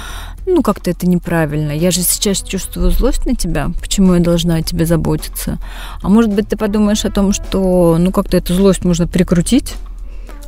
ну, 0.46 0.62
как-то 0.62 0.91
это 0.91 1.08
неправильно. 1.08 1.72
Я 1.72 1.91
же 1.91 2.01
сейчас 2.01 2.41
чувствую 2.41 2.91
злость 2.91 3.25
на 3.25 3.36
тебя. 3.36 3.72
Почему 3.82 4.13
я 4.13 4.20
должна 4.20 4.55
о 4.55 4.62
тебе 4.62 4.86
заботиться? 4.86 5.58
А 6.01 6.10
может 6.10 6.32
быть, 6.32 6.48
ты 6.50 6.58
подумаешь 6.58 7.05
о 7.05 7.12
том, 7.12 7.34
что, 7.34 7.98
ну, 8.00 8.12
как-то 8.12 8.38
эту 8.38 8.53
злость 8.53 8.86
можно 8.86 9.08
прикрутить, 9.08 9.74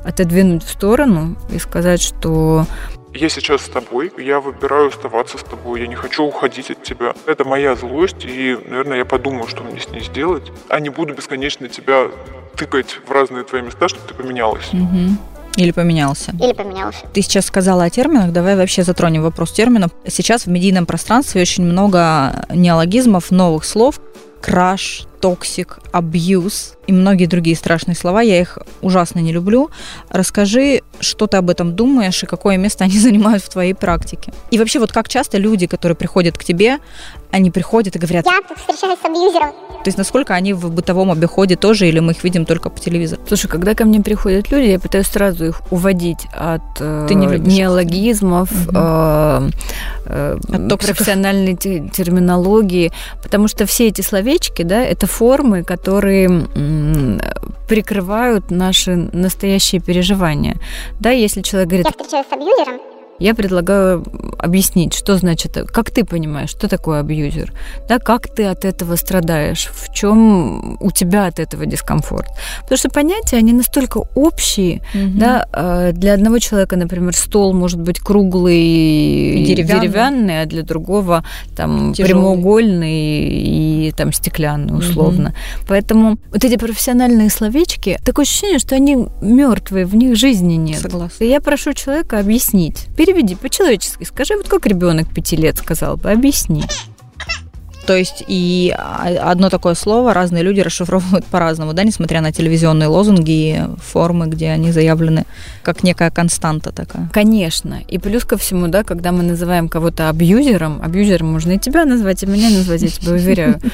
отодвинуть 0.06 0.64
в 0.64 0.70
сторону 0.70 1.36
и 1.52 1.58
сказать, 1.58 2.02
что 2.02 2.68
я 3.18 3.30
сейчас 3.30 3.62
с 3.64 3.70
тобой, 3.70 4.12
я 4.18 4.40
выбираю 4.40 4.88
оставаться 4.88 5.38
с 5.38 5.44
тобой, 5.44 5.82
я 5.82 5.88
не 5.88 5.96
хочу 5.96 6.24
уходить 6.24 6.72
от 6.72 6.84
тебя. 6.84 7.14
Это 7.26 7.46
моя 7.46 7.76
злость, 7.76 8.24
и, 8.24 8.58
наверное, 8.66 9.00
я 9.00 9.06
подумаю, 9.06 9.48
что 9.48 9.64
мне 9.64 9.80
с 9.80 9.90
ней 9.90 10.02
сделать, 10.02 10.52
а 10.70 10.80
не 10.80 10.90
буду 10.90 11.14
бесконечно 11.14 11.68
тебя 11.68 12.08
тыкать 12.56 13.00
в 13.06 13.12
разные 13.12 13.44
твои 13.44 13.62
места, 13.62 13.88
чтобы 13.88 14.08
ты 14.08 14.14
поменялась. 14.14 14.70
Угу. 14.74 15.18
Или 15.58 15.72
поменялся. 15.72 16.34
Или 16.40 16.54
поменялся. 16.54 17.06
Ты 17.14 17.22
сейчас 17.24 17.46
сказала 17.46 17.86
о 17.86 17.90
терминах, 17.90 18.32
давай 18.32 18.56
вообще 18.56 18.84
затронем 18.84 19.24
вопрос 19.24 19.52
терминов. 19.52 19.92
Сейчас 20.08 20.46
в 20.46 20.50
медийном 20.50 20.86
пространстве 20.86 21.42
очень 21.42 21.64
много 21.64 22.46
неологизмов, 22.52 23.32
новых 23.32 23.66
слов, 23.66 24.00
краш, 24.42 25.07
токсик, 25.20 25.80
абьюз 25.92 26.74
и 26.88 26.94
многие 26.94 27.26
другие 27.26 27.56
страшные 27.58 27.96
слова. 27.96 28.22
Я 28.22 28.40
их 28.40 28.58
ужасно 28.82 29.20
не 29.20 29.32
люблю. 29.34 29.70
Расскажи, 30.10 30.82
что 31.00 31.28
ты 31.28 31.38
об 31.38 31.50
этом 31.50 31.76
думаешь 31.76 32.24
и 32.24 32.26
какое 32.26 32.58
место 32.58 32.84
они 32.86 32.98
занимают 33.00 33.44
в 33.44 33.50
твоей 33.50 33.74
практике. 33.74 34.32
И 34.52 34.58
вообще, 34.58 34.80
вот 34.80 34.92
как 34.92 35.10
часто 35.10 35.38
люди, 35.38 35.68
которые 35.68 35.96
приходят 35.96 36.38
к 36.38 36.44
тебе, 36.44 36.80
они 37.32 37.52
приходят 37.52 37.96
и 37.96 38.00
говорят... 38.00 38.26
Я 38.26 38.40
встречаюсь 38.56 39.00
с 39.02 39.06
абьюзером. 39.06 39.52
То 39.84 39.90
есть 39.90 39.98
насколько 39.98 40.34
они 40.34 40.54
в 40.54 40.70
бытовом 40.72 41.12
обиходе 41.12 41.56
тоже, 41.56 41.88
или 41.88 42.00
мы 42.00 42.14
их 42.14 42.24
видим 42.24 42.46
только 42.46 42.70
по 42.70 42.80
телевизору? 42.80 43.22
Слушай, 43.28 43.48
когда 43.48 43.74
ко 43.76 43.86
мне 43.86 44.00
приходят 44.02 44.50
люди, 44.52 44.68
я 44.70 44.80
пытаюсь 44.80 45.08
сразу 45.08 45.46
их 45.46 45.62
уводить 45.72 46.26
от 46.34 46.62
э, 46.80 47.06
Ты 47.08 47.16
не 47.16 47.28
любишь 47.28 47.54
неологизмов, 47.54 48.50
Мгм. 48.68 48.76
э, 48.76 49.50
э, 50.06 50.38
От 50.54 50.70
токсиков. 50.70 50.98
профессиональной 50.98 51.56
те- 51.56 51.88
терминологии, 51.90 52.92
потому 53.24 53.48
что 53.48 53.66
все 53.66 53.88
эти 53.88 54.02
словечки, 54.02 54.64
да, 54.64 54.82
это 54.84 55.07
формы, 55.08 55.64
которые 55.64 56.30
прикрывают 57.68 58.52
наши 58.52 58.96
настоящие 58.96 59.82
переживания. 59.82 60.58
Да, 61.00 61.12
если 61.12 61.42
человек 61.42 61.70
говорит, 61.70 61.86
Я 61.86 61.92
встречаюсь 61.92 62.28
с 62.28 62.34
абьюзером. 62.34 62.97
Я 63.20 63.34
предлагаю 63.36 64.04
объяснить, 64.40 64.94
что 64.94 65.18
значит, 65.18 65.58
как 65.72 65.92
ты 65.92 66.06
понимаешь, 66.06 66.50
что 66.52 66.68
такое 66.68 67.00
абьюзер, 67.00 67.52
да, 67.90 68.00
как 68.00 68.28
ты 68.28 68.46
от 68.46 68.66
этого 68.66 68.96
страдаешь, 68.96 69.70
в 69.74 69.94
чем 69.94 70.78
у 70.80 70.92
тебя 70.92 71.26
от 71.28 71.40
этого 71.40 71.66
дискомфорт. 71.66 72.28
Потому 72.62 72.78
что 72.78 72.90
понятия, 72.90 73.38
они 73.38 73.54
настолько 73.54 74.04
общие, 74.16 74.82
да, 74.94 75.46
э, 75.52 75.92
для 75.94 76.14
одного 76.14 76.40
человека, 76.40 76.76
например, 76.76 77.16
стол 77.16 77.54
может 77.54 77.80
быть 77.80 78.00
круглый 78.00 78.58
И 78.58 79.46
деревянный. 79.46 79.82
деревянный, 79.82 80.42
а 80.42 80.46
для 80.46 80.62
другого 80.64 81.24
там 81.56 81.94
Тяжелый. 81.94 82.10
прямоугольный 82.10 83.88
и 83.88 83.94
там 83.98 84.14
стеклянный 84.14 84.78
условно. 84.78 85.34
Поэтому 85.68 86.18
вот 86.32 86.44
эти 86.44 86.58
профессиональные 86.58 87.30
словечки, 87.30 87.98
такое 88.06 88.24
ощущение, 88.24 88.60
что 88.60 88.76
они 88.76 89.08
мертвые, 89.22 89.86
в 89.86 89.96
них 89.96 90.16
жизни 90.16 90.54
нет. 90.56 90.80
Согласна. 90.80 91.24
И 91.24 91.28
я 91.28 91.42
прошу 91.42 91.74
человека 91.74 92.20
объяснить. 92.20 92.86
Переведи 93.08 93.36
по-человечески. 93.36 94.04
Скажи, 94.04 94.36
вот 94.36 94.50
как 94.50 94.66
ребенок 94.66 95.08
пяти 95.14 95.38
лет 95.38 95.58
сказал 95.58 95.96
бы, 95.96 96.12
объясни. 96.12 96.66
То 97.88 97.96
есть 97.96 98.24
и 98.28 98.76
а, 98.78 99.32
одно 99.32 99.50
такое 99.50 99.74
слово 99.74 100.14
разные 100.14 100.44
люди 100.44 100.60
расшифровывают 100.60 101.26
по-разному, 101.32 101.74
да, 101.74 101.84
несмотря 101.84 102.22
на 102.22 102.32
телевизионные 102.32 102.88
лозунги 102.88 103.32
и 103.32 103.62
формы, 103.82 104.28
где 104.28 104.50
они 104.50 104.72
заявлены 104.72 105.26
как 105.64 105.84
некая 105.84 106.12
константа 106.12 106.72
такая. 106.72 107.10
Конечно. 107.14 107.80
И 107.88 107.98
плюс 107.98 108.26
ко 108.26 108.38
всему, 108.38 108.68
да, 108.68 108.84
когда 108.84 109.12
мы 109.12 109.24
называем 109.24 109.70
кого-то 109.70 110.10
абьюзером, 110.10 110.82
абьюзером 110.84 111.32
можно 111.32 111.54
и 111.54 111.60
тебя 111.60 111.86
назвать, 111.86 112.24
и 112.24 112.26
меня 112.26 112.50
назвать, 112.50 112.82
я 112.82 112.90
тебе 112.90 113.14
уверяю, 113.14 113.60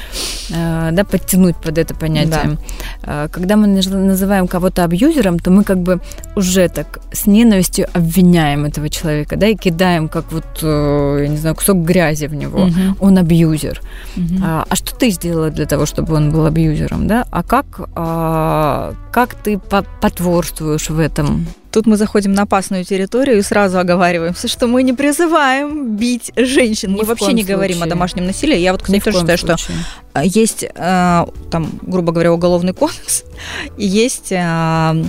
Э, 0.49 0.89
да, 0.91 1.03
подтянуть 1.03 1.55
под 1.55 1.77
это 1.77 1.95
понятие. 1.95 2.57
Э, 3.03 3.27
Когда 3.31 3.55
мы 3.55 3.67
наз- 3.67 3.95
называем 3.95 4.47
кого-то 4.47 4.83
абьюзером, 4.83 5.39
то 5.39 5.51
мы 5.51 5.63
как 5.63 5.77
бы 5.77 6.01
уже 6.35 6.67
так 6.67 6.99
с 7.11 7.25
ненавистью 7.25 7.87
обвиняем 7.93 8.65
этого 8.65 8.89
человека, 8.89 9.35
да, 9.37 9.47
и 9.47 9.55
кидаем 9.55 10.09
как 10.09 10.31
вот, 10.31 10.45
э, 10.61 11.19
я 11.23 11.27
не 11.27 11.37
знаю, 11.37 11.55
кусок 11.55 11.77
грязи 11.77 12.27
в 12.27 12.35
него. 12.35 12.69
Он 12.99 13.17
абьюзер. 13.17 13.81
Мгм. 14.15 14.43
А, 14.43 14.65
а 14.69 14.75
что 14.75 14.95
ты 14.95 15.09
сделала 15.09 15.49
для 15.49 15.65
того, 15.65 15.85
чтобы 15.85 16.13
он 16.15 16.31
был 16.31 16.45
абьюзером, 16.45 17.07
да? 17.07 17.25
А 17.31 17.43
как, 17.43 17.65
а, 17.95 18.93
как 19.11 19.35
ты 19.35 19.57
по- 19.57 19.85
потворствуешь 20.01 20.89
в 20.89 20.99
этом? 20.99 21.45
Тут 21.71 21.87
мы 21.87 21.97
заходим 21.97 22.33
на 22.33 22.43
опасную 22.43 22.83
территорию 22.85 23.39
и 23.39 23.41
сразу 23.41 23.79
оговариваемся, 23.79 24.47
что 24.47 24.67
мы 24.67 24.83
не 24.83 24.93
призываем 24.93 25.95
бить 25.97 26.31
женщин. 26.35 26.91
Ни 26.93 26.97
мы 26.97 27.03
вообще 27.03 27.33
не 27.33 27.43
говорим 27.43 27.77
о 27.77 27.79
случае. 27.79 27.89
домашнем 27.89 28.25
насилии. 28.27 28.57
Я 28.59 28.73
вот, 28.73 28.83
кстати, 28.83 29.03
тоже 29.03 29.19
считаю, 29.19 29.37
что 29.39 29.57
случае. 29.57 29.77
а, 30.13 30.23
есть, 30.23 30.63
э, 30.63 31.25
там, 31.49 31.69
грубо 31.81 32.11
говоря, 32.11 32.31
уголовный 32.31 32.73
кодекс, 32.73 33.23
и 33.77 33.85
есть 33.87 34.31
э, 34.31 35.03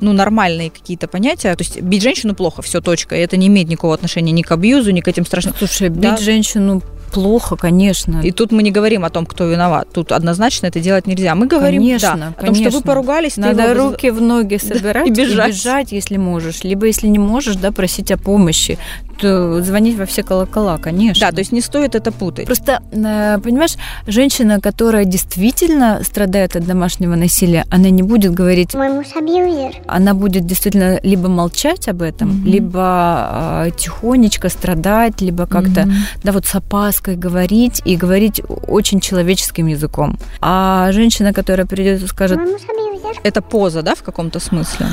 ну, 0.00 0.12
нормальные 0.12 0.70
какие-то 0.70 1.08
понятия. 1.08 1.54
То 1.56 1.62
есть 1.64 1.80
бить 1.80 2.02
женщину 2.02 2.34
плохо, 2.36 2.62
все, 2.62 2.80
точка. 2.80 3.16
И 3.16 3.20
это 3.20 3.36
не 3.36 3.46
имеет 3.48 3.68
никакого 3.68 3.94
отношения 3.94 4.32
ни 4.32 4.42
к 4.42 4.50
абьюзу, 4.52 4.90
ни 4.92 5.00
к 5.00 5.08
этим 5.08 5.24
страшным... 5.26 5.54
Слушай, 5.58 5.88
бить 5.88 6.00
Да. 6.00 6.16
женщину 6.16 6.82
плохо, 7.12 7.56
конечно. 7.56 8.20
И 8.22 8.30
тут 8.32 8.52
мы 8.52 8.62
не 8.62 8.70
говорим 8.70 9.04
о 9.04 9.10
том, 9.10 9.26
кто 9.26 9.46
виноват. 9.46 9.88
Тут 9.92 10.12
однозначно 10.12 10.66
это 10.66 10.80
делать 10.80 11.06
нельзя. 11.06 11.34
Мы 11.34 11.46
говорим 11.46 11.80
Конечно, 11.82 12.16
да, 12.16 12.34
о 12.42 12.46
том, 12.46 12.54
что 12.54 12.70
вы 12.70 12.80
поругались, 12.82 13.36
Надо 13.36 13.70
его- 13.70 13.90
руки 13.90 14.10
в 14.10 14.20
ноги 14.20 14.56
собирать 14.62 15.06
и 15.06 15.10
и 15.10 15.12
бежать. 15.12 15.48
бежать. 15.54 15.92
если 15.92 16.16
можешь. 16.16 16.64
Либо, 16.64 16.86
если 16.86 17.06
не 17.08 17.18
можешь, 17.18 17.56
да, 17.56 17.72
просить 17.72 18.10
о 18.10 18.16
помощи. 18.18 18.78
То 19.20 19.62
звонить 19.62 19.96
во 19.96 20.04
все 20.06 20.22
колокола, 20.22 20.78
конечно. 20.78 21.26
Да, 21.26 21.32
то 21.32 21.38
есть 21.40 21.52
не 21.52 21.60
стоит 21.60 21.94
это 21.94 22.10
путать. 22.12 22.46
Просто, 22.46 22.82
э, 22.92 23.38
понимаешь, 23.38 23.76
женщина, 24.06 24.60
которая 24.60 25.04
действительно 25.04 26.00
страдает 26.04 26.56
от 26.56 26.66
домашнего 26.66 27.14
насилия, 27.14 27.64
она 27.70 27.90
не 27.90 28.02
будет 28.02 28.32
говорить, 28.34 28.74
Мой 28.74 28.88
муж 28.88 29.06
абьюзер. 29.16 29.76
она 29.86 30.14
будет 30.14 30.46
действительно 30.46 30.98
либо 31.02 31.28
молчать 31.28 31.88
об 31.88 32.02
этом, 32.02 32.28
Мгм. 32.28 32.44
либо 32.52 33.64
э, 33.66 33.70
тихонечко 33.76 34.48
страдать, 34.48 35.20
либо 35.20 35.46
как-то, 35.46 35.82
Мгм. 35.82 35.94
да, 36.24 36.32
вот 36.32 36.46
с 36.46 36.54
опаской 36.54 37.16
говорить 37.16 37.82
и 37.84 37.96
говорить 37.96 38.40
очень 38.68 39.00
человеческим 39.00 39.66
языком. 39.68 40.18
А 40.40 40.90
женщина, 40.92 41.32
которая 41.32 41.66
придет 41.66 42.02
и 42.02 42.06
скажет, 42.06 42.38
Мой 42.38 42.50
муж 42.52 42.62
абьюзер. 42.62 43.20
Это 43.22 43.42
поза, 43.42 43.82
да, 43.82 43.94
в 43.94 44.02
каком-то 44.02 44.40
смысле? 44.40 44.86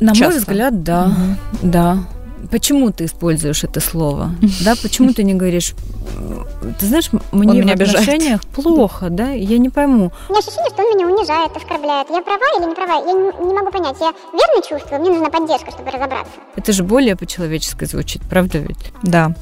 на 0.00 0.14
Часто. 0.14 0.24
мой 0.30 0.38
взгляд, 0.38 0.82
да, 0.84 1.12
да. 1.62 1.98
Почему 2.50 2.90
ты 2.90 3.04
используешь 3.04 3.64
это 3.64 3.80
слово? 3.80 4.30
Да, 4.64 4.74
почему 4.82 5.12
ты 5.12 5.22
не 5.22 5.34
говоришь, 5.34 5.74
ты 6.78 6.86
знаешь, 6.86 7.10
мне 7.32 7.60
меня 7.60 7.74
в 7.74 7.76
обижает. 7.76 8.08
отношениях 8.08 8.44
плохо, 8.46 9.08
да, 9.10 9.30
я 9.30 9.58
не 9.58 9.68
пойму. 9.68 10.12
У 10.28 10.32
меня 10.32 10.38
ощущение, 10.38 10.70
что 10.70 10.82
он 10.82 10.96
меня 10.96 11.06
унижает, 11.06 11.56
оскорбляет. 11.56 12.08
Я 12.10 12.22
права 12.22 12.44
или 12.58 12.68
не 12.68 12.74
права? 12.74 13.04
Я 13.04 13.12
не, 13.12 13.46
не 13.48 13.54
могу 13.54 13.70
понять. 13.70 13.96
Я 14.00 14.12
верно 14.32 14.62
чувствую? 14.68 15.00
Мне 15.00 15.10
нужна 15.10 15.30
поддержка, 15.30 15.70
чтобы 15.70 15.90
разобраться. 15.90 16.32
Это 16.56 16.72
же 16.72 16.82
более 16.84 17.16
по-человечески 17.16 17.84
звучит, 17.84 18.22
правда 18.28 18.58
ведь? 18.58 18.92
Да. 19.02 19.32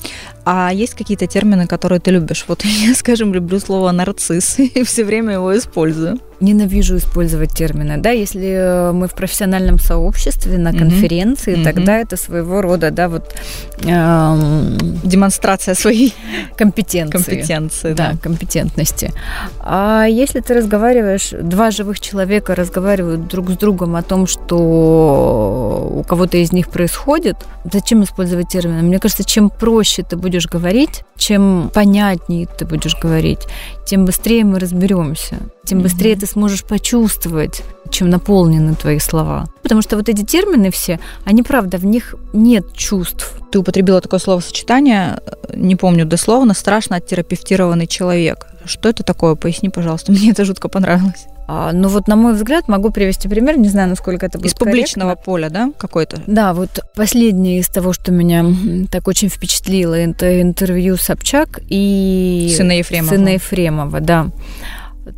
А 0.49 0.71
есть 0.73 0.95
какие-то 0.95 1.27
термины, 1.27 1.67
которые 1.67 1.99
ты 2.01 2.13
любишь? 2.13 2.45
Вот 2.49 2.65
я, 2.89 2.95
скажем, 2.95 3.35
люблю 3.35 3.59
слово 3.59 3.91
нарцисс 3.93 4.59
и 4.59 4.85
все 4.85 5.05
время 5.05 5.35
его 5.35 5.57
использую. 5.59 6.19
Ненавижу 6.39 6.99
использовать 6.99 7.53
термины, 7.53 7.97
да, 7.97 8.11
если 8.11 8.47
э, 8.47 8.93
мы 8.93 9.09
в 9.09 9.15
профессиональном 9.15 9.79
сообществе 9.79 10.59
на 10.59 10.73
конференции, 10.73 11.55
Мгм. 11.55 11.65
тогда 11.65 11.97
это 11.99 12.19
своего 12.19 12.61
рода, 12.61 12.91
да, 12.91 13.09
вот 13.09 13.35
эм, 13.83 14.77
Демонстрация 15.03 15.75
своей 15.75 16.13
компетенции. 16.59 17.11
компетенции. 17.17 17.93
да, 17.95 18.11
Да. 18.13 18.19
компетентности. 18.19 19.13
А 19.61 20.05
если 20.05 20.41
ты 20.41 20.53
разговариваешь, 20.53 21.31
два 21.43 21.71
живых 21.71 22.01
человека 22.01 22.55
разговаривают 22.55 23.29
друг 23.29 23.49
с 23.51 23.57
другом 23.57 23.97
о 23.97 24.03
том, 24.03 24.27
что 24.27 25.89
у 25.91 26.03
кого-то 26.03 26.37
из 26.37 26.53
них 26.53 26.69
происходит, 26.69 27.37
зачем 27.73 28.03
использовать 28.05 28.49
термины? 28.49 28.83
Мне 28.83 28.99
кажется, 28.99 29.25
чем 29.25 29.49
проще 29.49 30.03
ты 30.03 30.17
будешь 30.17 30.36
говорить, 30.45 31.05
чем 31.17 31.71
понятнее 31.73 32.47
ты 32.47 32.67
будешь 32.67 32.95
говорить, 32.95 33.47
тем 33.87 34.05
быстрее 34.05 34.45
мы 34.45 34.59
разберемся, 34.59 35.37
тем 35.65 35.81
быстрее 35.81 36.17
ты 36.17 36.27
сможешь 36.27 36.65
почувствовать, 36.65 37.63
чем 37.91 38.11
наполнены 38.11 38.75
твои 38.75 38.99
слова. 38.99 39.47
Потому 39.63 39.81
что 39.81 39.97
вот 39.97 40.11
эти 40.11 40.23
термины 40.23 40.71
все, 40.71 41.01
они 41.25 41.43
правда, 41.43 41.79
в 41.79 41.87
них 41.87 42.15
нет 42.35 42.75
чувств. 42.75 43.33
Ты 43.51 43.59
употребила 43.61 44.01
такое 44.01 44.21
словосочетание, 44.21 45.21
э, 45.25 45.57
не 45.57 45.77
помню 45.77 46.05
дословно, 46.05 46.53
страшно 46.53 46.97
оттерапевтированный 46.97 47.87
человек. 47.87 48.47
Что 48.67 48.89
это 48.91 49.03
такое? 49.03 49.37
Поясни, 49.37 49.71
пожалуйста. 49.71 50.13
Мне 50.17 50.33
это 50.33 50.45
жутко 50.45 50.69
понравилось. 50.69 51.27
А, 51.49 51.73
ну 51.73 51.89
вот, 51.89 52.09
на 52.09 52.17
мой 52.17 52.35
взгляд, 52.35 52.67
могу 52.67 52.91
привести 52.91 53.29
пример, 53.29 53.57
не 53.59 53.69
знаю, 53.69 53.89
насколько 53.89 54.27
это 54.27 54.39
будет 54.39 54.53
Из 54.53 54.55
публичного 54.55 55.11
корректно. 55.11 55.25
поля, 55.25 55.51
да, 55.51 55.71
какой-то? 55.79 56.21
Да, 56.27 56.53
вот 56.55 56.81
последнее 56.95 57.61
из 57.61 57.69
того, 57.69 57.93
что 57.93 58.11
меня 58.11 58.45
так 58.91 59.07
очень 59.07 59.29
впечатлило, 59.29 59.95
это 59.95 60.41
интервью 60.41 60.97
Собчак 60.97 61.61
и 61.69 62.53
Сына 62.57 62.79
Ефремова. 62.79 63.11
Сына 63.15 63.29
Ефремова, 63.29 64.01
да. 64.01 64.27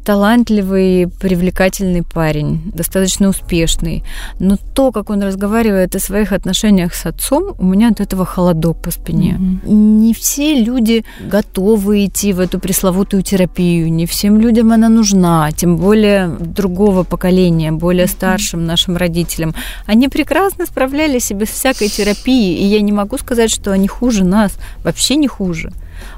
Талантливый, 0.04 1.08
привлекательный 1.08 2.02
парень, 2.02 2.70
достаточно 2.74 3.28
успешный. 3.28 4.04
Но 4.38 4.56
то, 4.74 4.92
как 4.92 5.08
он 5.08 5.22
разговаривает 5.22 5.96
о 5.96 5.98
своих 5.98 6.32
отношениях 6.32 6.94
с 6.94 7.06
отцом, 7.06 7.54
у 7.58 7.64
меня 7.64 7.88
от 7.88 8.00
этого 8.00 8.26
холодок 8.26 8.82
по 8.82 8.90
спине. 8.90 9.38
Не 9.64 10.12
все 10.12 10.62
люди 10.62 11.04
готовы 11.20 12.04
идти 12.04 12.34
в 12.34 12.40
эту 12.40 12.58
пресловутую 12.58 13.22
терапию, 13.22 13.90
не 13.90 14.04
всем 14.04 14.38
людям 14.38 14.72
она 14.72 14.88
нужна, 14.90 15.50
тем 15.52 15.76
более 15.78 16.28
другого 16.28 17.02
поколения, 17.02 17.72
более 17.72 18.06
старшим 18.06 18.66
нашим 18.66 18.96
родителям. 18.96 19.54
Они 19.86 20.08
прекрасно 20.08 20.66
справлялись 20.66 21.30
и 21.30 21.34
без 21.34 21.48
всякой 21.48 21.88
терапии, 21.88 22.58
и 22.58 22.64
я 22.64 22.82
не 22.82 22.92
могу 22.92 23.16
сказать, 23.16 23.50
что 23.50 23.72
они 23.72 23.88
хуже 23.88 24.24
нас, 24.24 24.52
вообще 24.84 25.16
не 25.16 25.28
хуже. 25.28 25.72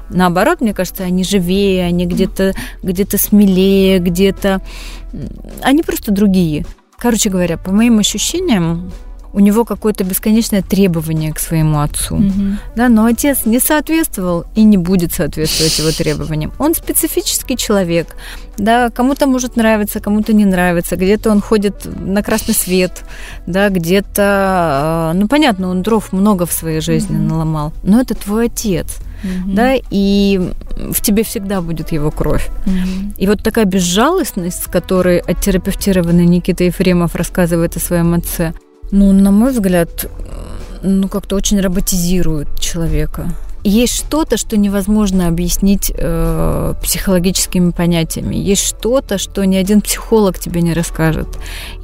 Наоборот, 0.09 0.61
мне 0.61 0.73
кажется, 0.73 1.03
они 1.03 1.23
живее, 1.23 1.85
они 1.85 2.05
где-то 2.05 2.53
где 2.83 3.05
смелее, 3.17 3.99
где-то... 3.99 4.61
Они 5.61 5.83
просто 5.83 6.11
другие. 6.11 6.65
Короче 6.97 7.29
говоря, 7.29 7.57
по 7.57 7.71
моим 7.71 7.99
ощущениям, 7.99 8.91
у 9.33 9.39
него 9.39 9.65
какое-то 9.65 10.03
бесконечное 10.03 10.61
требование 10.61 11.33
к 11.33 11.39
своему 11.39 11.79
отцу. 11.79 12.21
Да, 12.75 12.89
но 12.89 13.05
отец 13.05 13.45
не 13.45 13.59
соответствовал 13.59 14.45
и 14.55 14.63
не 14.63 14.77
будет 14.77 15.13
соответствовать 15.13 15.79
его 15.79 15.91
требованиям. 15.91 16.51
Он 16.59 16.75
специфический 16.75 17.57
человек, 17.57 18.15
Да, 18.61 18.91
кому-то 18.91 19.25
может 19.25 19.55
нравиться, 19.55 19.99
кому-то 19.99 20.33
не 20.33 20.45
нравится. 20.45 20.95
Где-то 20.95 21.31
он 21.31 21.41
ходит 21.41 21.87
на 21.99 22.21
красный 22.21 22.53
свет, 22.53 23.03
да, 23.47 23.69
где-то, 23.69 25.11
э, 25.13 25.17
ну 25.17 25.27
понятно, 25.27 25.69
он 25.69 25.81
дров 25.81 26.13
много 26.13 26.45
в 26.45 26.53
своей 26.53 26.79
жизни 26.79 27.17
mm-hmm. 27.17 27.27
наломал, 27.27 27.73
но 27.81 27.99
это 27.99 28.13
твой 28.13 28.45
отец. 28.45 28.97
Mm-hmm. 29.23 29.53
Да, 29.53 29.73
и 29.89 30.51
в 30.91 31.01
тебе 31.01 31.23
всегда 31.23 31.61
будет 31.61 31.91
его 31.91 32.11
кровь. 32.11 32.49
Mm-hmm. 32.67 33.17
И 33.17 33.27
вот 33.27 33.41
такая 33.41 33.65
безжалостность, 33.65 34.63
с 34.63 34.67
которой 34.67 35.17
оттерапевтированный 35.17 36.27
Никита 36.27 36.63
Ефремов 36.63 37.15
рассказывает 37.15 37.75
о 37.77 37.79
своем 37.79 38.13
отце, 38.13 38.53
ну, 38.91 39.11
на 39.11 39.31
мой 39.31 39.53
взгляд, 39.53 40.05
ну, 40.83 41.07
как-то 41.07 41.35
очень 41.35 41.59
роботизирует 41.61 42.59
человека 42.59 43.31
есть 43.63 43.95
что-то, 43.95 44.37
что 44.37 44.57
невозможно 44.57 45.27
объяснить 45.27 45.91
э, 45.95 46.73
психологическими 46.81 47.71
понятиями. 47.71 48.35
Есть 48.35 48.65
что-то, 48.65 49.17
что 49.17 49.45
ни 49.45 49.55
один 49.55 49.81
психолог 49.81 50.39
тебе 50.39 50.61
не 50.61 50.73
расскажет. 50.73 51.27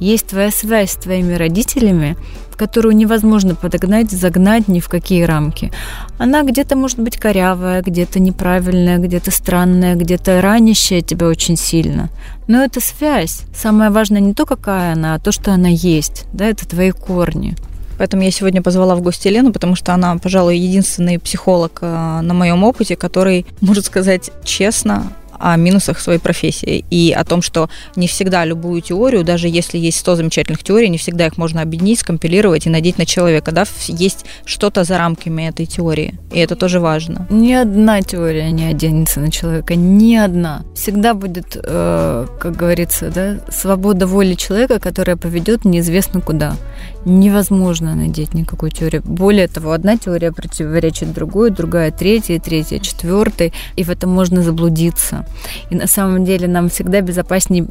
Есть 0.00 0.28
твоя 0.28 0.50
связь 0.50 0.92
с 0.92 0.96
твоими 0.96 1.34
родителями, 1.34 2.16
которую 2.56 2.96
невозможно 2.96 3.54
подогнать, 3.54 4.10
загнать 4.10 4.66
ни 4.66 4.80
в 4.80 4.88
какие 4.88 5.22
рамки. 5.22 5.70
Она 6.18 6.42
где-то 6.42 6.76
может 6.76 6.98
быть 6.98 7.16
корявая, 7.16 7.82
где-то 7.82 8.18
неправильная, 8.18 8.98
где-то 8.98 9.30
странная, 9.30 9.94
где-то 9.94 10.40
ранящая 10.42 11.00
тебя 11.00 11.28
очень 11.28 11.56
сильно. 11.56 12.10
Но 12.48 12.64
это 12.64 12.80
связь. 12.80 13.42
Самое 13.54 13.90
важное 13.90 14.20
не 14.20 14.34
то, 14.34 14.44
какая 14.44 14.92
она, 14.92 15.14
а 15.14 15.18
то, 15.20 15.30
что 15.30 15.52
она 15.52 15.68
есть. 15.68 16.26
Да, 16.32 16.46
это 16.46 16.66
твои 16.66 16.90
корни. 16.90 17.56
Поэтому 17.98 18.22
я 18.22 18.30
сегодня 18.30 18.62
позвала 18.62 18.94
в 18.96 19.02
гости 19.02 19.28
Лену, 19.28 19.52
потому 19.52 19.74
что 19.74 19.92
она, 19.92 20.16
пожалуй, 20.16 20.56
единственный 20.56 21.18
психолог 21.18 21.78
э, 21.82 22.20
на 22.22 22.34
моем 22.34 22.64
опыте, 22.64 22.96
который 22.96 23.44
может 23.60 23.86
сказать 23.86 24.30
честно 24.44 25.12
о 25.38 25.56
минусах 25.56 26.00
своей 26.00 26.18
профессии 26.18 26.84
и 26.90 27.12
о 27.12 27.24
том, 27.24 27.42
что 27.42 27.68
не 27.96 28.06
всегда 28.06 28.44
любую 28.44 28.80
теорию, 28.80 29.24
даже 29.24 29.48
если 29.48 29.78
есть 29.78 29.98
100 29.98 30.16
замечательных 30.16 30.62
теорий, 30.62 30.88
не 30.88 30.98
всегда 30.98 31.26
их 31.26 31.36
можно 31.36 31.62
объединить, 31.62 32.00
скомпилировать 32.00 32.66
и 32.66 32.70
надеть 32.70 32.98
на 32.98 33.06
человека. 33.06 33.52
Да? 33.52 33.64
Есть 33.86 34.24
что-то 34.44 34.84
за 34.84 34.98
рамками 34.98 35.48
этой 35.48 35.66
теории, 35.66 36.14
и 36.32 36.38
это 36.38 36.56
тоже 36.56 36.80
важно. 36.80 37.26
Ни 37.30 37.52
одна 37.52 38.02
теория 38.02 38.50
не 38.50 38.64
оденется 38.64 39.20
на 39.20 39.30
человека, 39.30 39.74
ни 39.76 40.14
одна. 40.16 40.64
Всегда 40.74 41.14
будет, 41.14 41.56
э, 41.62 42.26
как 42.40 42.56
говорится, 42.56 43.10
да, 43.10 43.38
свобода 43.50 44.06
воли 44.06 44.34
человека, 44.34 44.80
которая 44.80 45.16
поведет 45.16 45.64
неизвестно 45.64 46.20
куда. 46.20 46.56
Невозможно 47.04 47.94
надеть 47.94 48.34
никакую 48.34 48.70
теорию. 48.70 49.02
Более 49.04 49.48
того, 49.48 49.72
одна 49.72 49.96
теория 49.96 50.32
противоречит 50.32 51.12
другой, 51.12 51.50
другая 51.50 51.90
третья, 51.90 52.38
третья 52.38 52.78
четвертой, 52.78 53.52
и 53.76 53.84
в 53.84 53.90
этом 53.90 54.10
можно 54.10 54.42
заблудиться. 54.42 55.24
И 55.70 55.74
на 55.74 55.86
самом 55.86 56.24
деле 56.24 56.48
нам 56.48 56.68
всегда 56.68 57.00
безопаснее, 57.00 57.66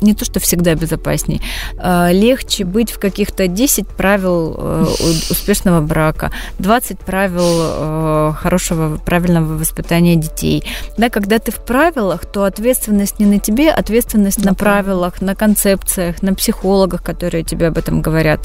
не 0.00 0.14
то 0.14 0.24
что 0.24 0.40
всегда 0.40 0.74
безопаснее, 0.74 1.40
а, 1.78 2.10
легче 2.10 2.64
быть 2.64 2.90
в 2.90 2.98
каких-то 2.98 3.46
10 3.46 3.88
правил 3.88 4.54
э, 4.58 4.86
успешного 5.30 5.80
брака, 5.80 6.30
20 6.58 6.98
правил 6.98 7.42
э, 7.42 8.32
хорошего, 8.36 8.96
правильного 8.96 9.56
воспитания 9.56 10.16
детей. 10.16 10.64
Да, 10.96 11.08
когда 11.08 11.38
ты 11.38 11.52
в 11.52 11.64
правилах, 11.64 12.24
то 12.26 12.44
ответственность 12.44 13.18
не 13.18 13.26
на 13.26 13.38
тебе, 13.38 13.70
ответственность 13.70 14.44
на 14.44 14.54
правилах, 14.54 15.20
на 15.20 15.34
концепциях, 15.34 16.22
на 16.22 16.34
психологах, 16.34 17.02
которые 17.02 17.44
тебе 17.44 17.68
об 17.68 17.78
этом 17.78 18.02
говорят. 18.02 18.40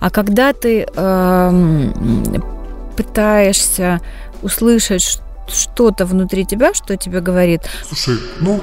А 0.00 0.10
когда 0.10 0.52
ты 0.52 0.86
э, 0.94 1.90
пытаешься 2.96 4.00
услышать, 4.42 5.20
что-то 5.54 6.06
внутри 6.06 6.44
тебя, 6.44 6.74
что 6.74 6.96
тебе 6.96 7.20
говорит. 7.20 7.62
Слушай, 7.86 8.18
ну, 8.40 8.60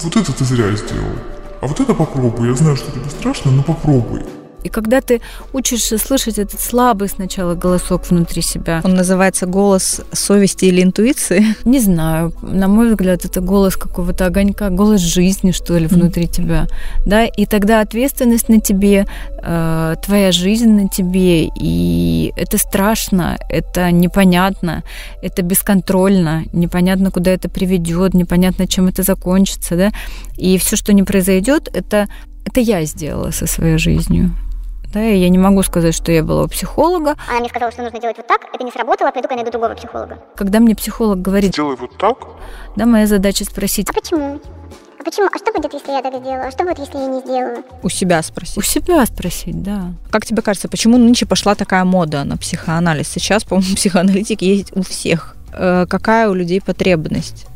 вот 0.00 0.16
это 0.16 0.32
ты 0.32 0.44
зря 0.44 0.70
сделал. 0.76 1.16
А 1.60 1.66
вот 1.66 1.78
это 1.78 1.94
попробуй. 1.94 2.48
Я 2.48 2.54
знаю, 2.54 2.76
что 2.76 2.90
тебе 2.90 3.08
страшно, 3.10 3.50
но 3.50 3.62
попробуй. 3.62 4.24
И 4.64 4.68
когда 4.68 5.00
ты 5.00 5.20
учишься 5.52 5.98
слышать 5.98 6.38
этот 6.38 6.60
слабый 6.60 7.08
сначала 7.08 7.54
голосок 7.54 8.10
внутри 8.10 8.42
себя. 8.42 8.80
Он 8.84 8.94
называется 8.94 9.46
голос 9.46 10.00
совести 10.12 10.66
или 10.66 10.82
интуиции? 10.82 11.44
Не 11.64 11.80
знаю. 11.80 12.32
На 12.42 12.68
мой 12.68 12.90
взгляд, 12.90 13.24
это 13.24 13.40
голос 13.40 13.76
какого-то 13.76 14.26
огонька, 14.26 14.70
голос 14.70 15.00
жизни, 15.00 15.52
что 15.52 15.78
ли, 15.78 15.86
внутри 15.86 16.24
mm. 16.24 16.32
тебя. 16.32 16.66
Да, 17.06 17.24
и 17.24 17.46
тогда 17.46 17.80
ответственность 17.80 18.48
на 18.48 18.60
тебе, 18.60 19.06
э, 19.42 19.94
твоя 20.04 20.32
жизнь 20.32 20.70
на 20.70 20.88
тебе, 20.88 21.48
и 21.60 22.32
это 22.36 22.58
страшно, 22.58 23.38
это 23.48 23.90
непонятно, 23.90 24.82
это 25.22 25.42
бесконтрольно, 25.42 26.44
непонятно, 26.52 27.10
куда 27.10 27.30
это 27.30 27.48
приведет, 27.48 28.14
непонятно, 28.14 28.66
чем 28.66 28.88
это 28.88 29.02
закончится, 29.02 29.76
да. 29.76 29.92
И 30.36 30.58
все, 30.58 30.76
что 30.76 30.92
не 30.92 31.02
произойдет, 31.02 31.68
это 31.72 32.08
это 32.44 32.60
я 32.60 32.84
сделала 32.84 33.30
со 33.30 33.46
своей 33.46 33.78
жизнью. 33.78 34.34
Да, 34.92 35.04
и 35.04 35.18
я 35.18 35.28
не 35.28 35.38
могу 35.38 35.62
сказать, 35.62 35.94
что 35.94 36.10
я 36.10 36.22
была 36.22 36.44
у 36.44 36.48
психолога. 36.48 37.16
Она 37.28 37.40
мне 37.40 37.48
сказала, 37.48 37.70
что 37.70 37.82
нужно 37.82 38.00
делать 38.00 38.16
вот 38.16 38.26
так, 38.26 38.40
это 38.52 38.64
не 38.64 38.72
сработало, 38.72 39.10
пойду-ка 39.12 39.36
найду 39.36 39.50
другого 39.50 39.74
психолога. 39.74 40.18
Когда 40.36 40.58
мне 40.58 40.74
психолог 40.74 41.22
говорит... 41.22 41.52
Сделай 41.52 41.76
вот 41.76 41.96
так? 41.96 42.18
Да, 42.76 42.86
моя 42.86 43.06
задача 43.06 43.44
спросить... 43.44 43.88
А 43.88 43.92
почему? 43.92 44.40
А 44.98 45.02
почему? 45.04 45.28
А 45.32 45.38
что 45.38 45.52
будет, 45.52 45.72
если 45.72 45.92
я 45.92 46.02
так 46.02 46.14
сделаю? 46.16 46.46
А 46.46 46.50
что 46.50 46.64
будет, 46.64 46.78
если 46.78 46.98
я 46.98 47.06
не 47.06 47.20
сделаю? 47.20 47.64
У 47.82 47.88
себя 47.88 48.22
спросить. 48.22 48.58
У 48.58 48.62
себя 48.62 49.06
спросить, 49.06 49.62
да. 49.62 49.92
Как 50.10 50.26
тебе 50.26 50.42
кажется, 50.42 50.68
почему 50.68 50.98
нынче 50.98 51.24
пошла 51.24 51.54
такая 51.54 51.84
мода 51.84 52.24
на 52.24 52.36
психоанализ? 52.36 53.08
Сейчас, 53.08 53.44
по-моему, 53.44 53.74
психоаналитик 53.76 54.42
есть 54.42 54.76
у 54.76 54.82
всех. 54.82 55.36
Э, 55.52 55.86
какая 55.88 56.28
у 56.28 56.34
людей 56.34 56.60
потребность? 56.60 57.46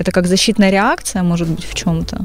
Это 0.00 0.12
как 0.12 0.26
защитная 0.26 0.70
реакция, 0.70 1.22
может 1.22 1.48
быть, 1.48 1.66
в 1.66 1.74
чем-то? 1.74 2.24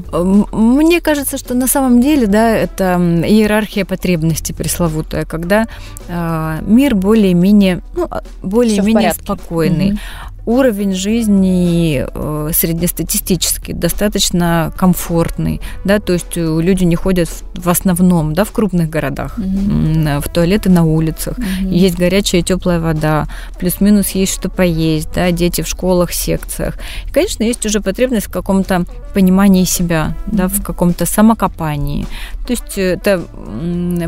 Мне 0.52 1.02
кажется, 1.02 1.36
что 1.36 1.54
на 1.54 1.66
самом 1.66 2.00
деле, 2.00 2.26
да, 2.26 2.48
это 2.48 2.98
иерархия 3.28 3.84
потребностей 3.84 4.54
пресловутая, 4.54 5.26
когда 5.26 5.66
э, 6.08 6.58
мир 6.62 6.94
более-менее, 6.94 7.82
ну, 7.94 8.06
а, 8.10 8.22
более-менее 8.42 9.12
спокойный. 9.12 9.90
Угу 9.90 9.98
уровень 10.46 10.94
жизни 10.94 12.06
э, 12.06 12.50
среднестатистический, 12.52 13.72
достаточно 13.72 14.72
комфортный, 14.76 15.60
да, 15.84 15.98
то 15.98 16.12
есть 16.12 16.36
э, 16.36 16.60
люди 16.62 16.84
не 16.84 16.94
ходят 16.94 17.28
в, 17.28 17.64
в 17.64 17.68
основном, 17.68 18.32
да, 18.32 18.44
в 18.44 18.52
крупных 18.52 18.88
городах, 18.88 19.38
mm-hmm. 19.38 20.20
в 20.20 20.28
туалеты 20.28 20.70
на 20.70 20.84
улицах, 20.84 21.38
mm-hmm. 21.38 21.74
есть 21.74 21.98
горячая 21.98 22.40
и 22.42 22.44
теплая 22.44 22.78
вода, 22.78 23.26
плюс-минус 23.58 24.10
есть 24.10 24.34
что 24.34 24.48
поесть, 24.48 25.08
да, 25.14 25.32
дети 25.32 25.62
в 25.62 25.68
школах, 25.68 26.12
секциях. 26.12 26.78
И, 27.06 27.10
конечно, 27.10 27.42
есть 27.42 27.66
уже 27.66 27.80
потребность 27.80 28.26
в 28.26 28.30
каком-то 28.30 28.84
понимании 29.14 29.64
себя, 29.64 30.14
mm-hmm. 30.26 30.36
да, 30.36 30.48
в 30.48 30.62
каком-то 30.62 31.06
самокопании. 31.06 32.06
То 32.46 32.52
есть 32.52 32.78
это 32.78 33.22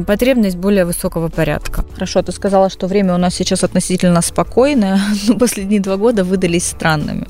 потребность 0.07 0.57
более 0.57 0.85
высокого 0.85 1.29
порядка. 1.29 1.85
Хорошо, 1.95 2.23
ты 2.23 2.31
сказала, 2.31 2.71
что 2.71 2.87
время 2.87 3.15
у 3.15 3.19
нас 3.19 3.35
сейчас 3.35 3.65
относительно 3.65 4.23
спокойное, 4.23 5.01
но 5.29 5.37
последние 5.37 5.81
два 5.81 5.97
года 5.97 6.28
выдались 6.29 6.67
странными. 6.67 7.27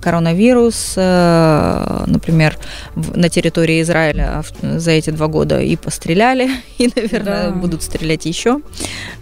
Коронавирус, 0.00 0.94
э, 0.96 2.04
например, 2.06 2.58
на 2.94 3.28
территории 3.28 3.80
Израиля 3.80 4.42
за 4.60 4.90
эти 4.90 5.10
два 5.10 5.28
года 5.28 5.60
и 5.60 5.76
постреляли, 5.76 6.50
и, 6.78 6.90
наверное, 6.94 7.50
да. 7.50 7.56
будут 7.56 7.82
стрелять 7.82 8.26
еще. 8.26 8.60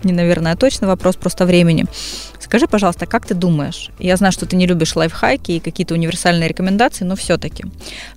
Не, 0.02 0.12
наверное, 0.12 0.52
а 0.52 0.56
точно 0.56 0.88
вопрос 0.88 1.16
просто 1.16 1.46
времени. 1.46 1.86
Скажи, 2.40 2.66
пожалуйста, 2.68 3.06
как 3.06 3.26
ты 3.26 3.34
думаешь? 3.34 3.90
Я 3.98 4.16
знаю, 4.16 4.32
что 4.32 4.46
ты 4.46 4.56
не 4.56 4.66
любишь 4.66 4.94
лайфхаки 4.94 5.52
и 5.52 5.60
какие-то 5.60 5.94
универсальные 5.94 6.48
рекомендации, 6.48 7.04
но 7.04 7.16
все-таки. 7.16 7.64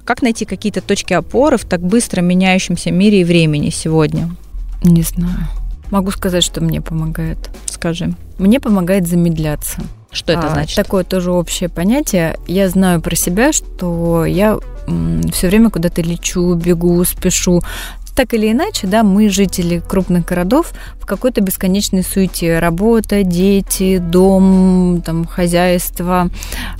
Как 0.05 0.21
найти 0.21 0.45
какие-то 0.45 0.81
точки 0.81 1.13
опоры 1.13 1.57
в 1.57 1.65
так 1.65 1.81
быстро 1.81 2.21
меняющемся 2.21 2.91
мире 2.91 3.21
и 3.21 3.23
времени 3.23 3.71
сегодня? 3.71 4.29
Не 4.83 5.01
знаю. 5.01 5.47
Могу 5.89 6.11
сказать, 6.11 6.43
что 6.43 6.61
мне 6.61 6.79
помогает. 6.79 7.49
Скажи. 7.65 8.13
Мне 8.37 8.59
помогает 8.59 9.07
замедляться. 9.07 9.81
Что 10.11 10.33
это 10.33 10.47
а, 10.47 10.49
значит? 10.53 10.75
Такое 10.75 11.03
тоже 11.03 11.31
общее 11.31 11.69
понятие. 11.69 12.37
Я 12.47 12.69
знаю 12.69 13.01
про 13.01 13.15
себя, 13.15 13.53
что 13.53 14.25
я 14.25 14.57
все 15.31 15.47
время 15.47 15.69
куда-то 15.69 16.01
лечу, 16.01 16.55
бегу, 16.55 17.03
спешу 17.05 17.61
так 18.19 18.33
или 18.33 18.51
иначе, 18.51 18.85
да, 18.85 19.03
мы, 19.03 19.29
жители 19.29 19.81
крупных 19.87 20.25
городов, 20.25 20.73
в 20.99 21.05
какой-то 21.05 21.39
бесконечной 21.39 22.03
суете. 22.03 22.59
Работа, 22.59 23.23
дети, 23.23 23.97
дом, 23.97 25.01
там, 25.05 25.23
хозяйство. 25.23 26.29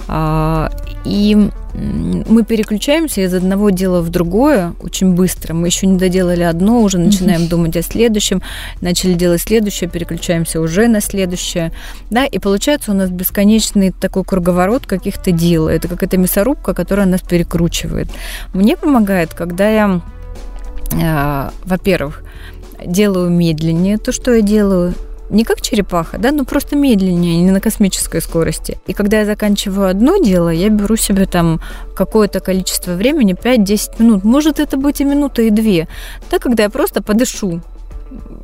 А, 0.10 0.70
и 1.06 1.50
мы 1.74 2.44
переключаемся 2.44 3.22
из 3.22 3.34
одного 3.34 3.70
дела 3.70 4.02
в 4.02 4.10
другое 4.10 4.74
очень 4.82 5.14
быстро. 5.14 5.54
Мы 5.54 5.68
еще 5.68 5.88
не 5.88 5.98
доделали 5.98 6.44
одно, 6.44 6.82
уже 6.82 6.98
начинаем 6.98 7.48
думать 7.48 7.78
о 7.78 7.84
следующем, 7.84 8.42
начали 8.82 9.14
делать 9.14 9.40
следующее, 9.40 9.90
переключаемся 9.90 10.60
уже 10.60 10.90
на 10.90 11.00
следующее. 11.00 11.72
Да, 12.10 12.26
и 12.26 12.38
получается 12.38 12.92
у 12.92 12.96
нас 12.96 13.10
бесконечный 13.10 13.92
такой 13.92 14.26
круговорот 14.26 14.86
каких-то 14.86 15.32
дел. 15.32 15.70
Это 15.70 15.88
какая-то 15.88 16.18
мясорубка, 16.18 16.74
которая 16.74 17.06
нас 17.06 17.22
перекручивает. 17.22 18.10
Мне 18.54 18.76
помогает, 18.76 19.34
когда 19.34 19.70
я 19.70 20.02
во-первых, 20.92 22.24
делаю 22.86 23.30
медленнее 23.30 23.98
то, 23.98 24.12
что 24.12 24.34
я 24.34 24.42
делаю, 24.42 24.94
не 25.30 25.44
как 25.44 25.62
черепаха, 25.62 26.18
да, 26.18 26.32
но 26.32 26.44
просто 26.44 26.76
медленнее, 26.76 27.42
не 27.42 27.52
на 27.52 27.62
космической 27.62 28.22
скорости. 28.22 28.80
И 28.88 28.94
когда 28.94 29.20
я 29.20 29.26
заканчиваю 29.26 29.90
одно 29.90 30.18
дело, 30.18 30.50
я 30.50 30.70
беру 30.70 30.96
себе 30.96 31.26
там 31.26 31.62
какое-то 31.96 32.40
количество 32.40 32.94
времени, 32.94 33.36
5-10 33.36 34.02
минут. 34.02 34.24
Может 34.24 34.60
это 34.60 34.78
быть 34.78 35.02
и 35.02 35.04
минута, 35.04 35.44
и 35.44 35.52
две. 35.52 35.88
Да, 36.32 36.40
когда 36.40 36.64
я 36.64 36.70
просто 36.70 37.04
подышу, 37.04 37.62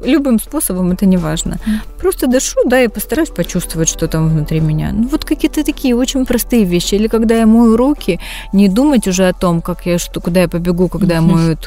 любым 0.04 0.40
способом, 0.40 0.92
это 0.92 1.06
не 1.06 1.18
важно. 1.18 1.58
Просто 2.00 2.28
дышу, 2.28 2.60
да, 2.66 2.82
и 2.82 2.88
постараюсь 2.88 3.30
почувствовать, 3.30 3.90
что 3.90 4.08
там 4.08 4.30
внутри 4.30 4.60
меня. 4.60 4.92
Ну, 4.94 5.08
вот 5.08 5.26
какие-то 5.26 5.64
такие 5.64 5.96
очень 5.96 6.26
простые 6.26 6.64
вещи. 6.64 6.96
Или 6.96 7.08
когда 7.08 7.36
я 7.36 7.46
мою 7.46 7.78
руки, 7.78 8.20
не 8.54 8.70
думать 8.70 9.08
уже 9.08 9.28
о 9.28 9.34
том, 9.34 9.62
как 9.62 9.86
я, 9.86 9.98
что, 9.98 10.22
куда 10.22 10.42
я 10.42 10.48
побегу, 10.48 10.88
когда 10.88 11.16
я 11.16 11.22
мою, 11.22 11.58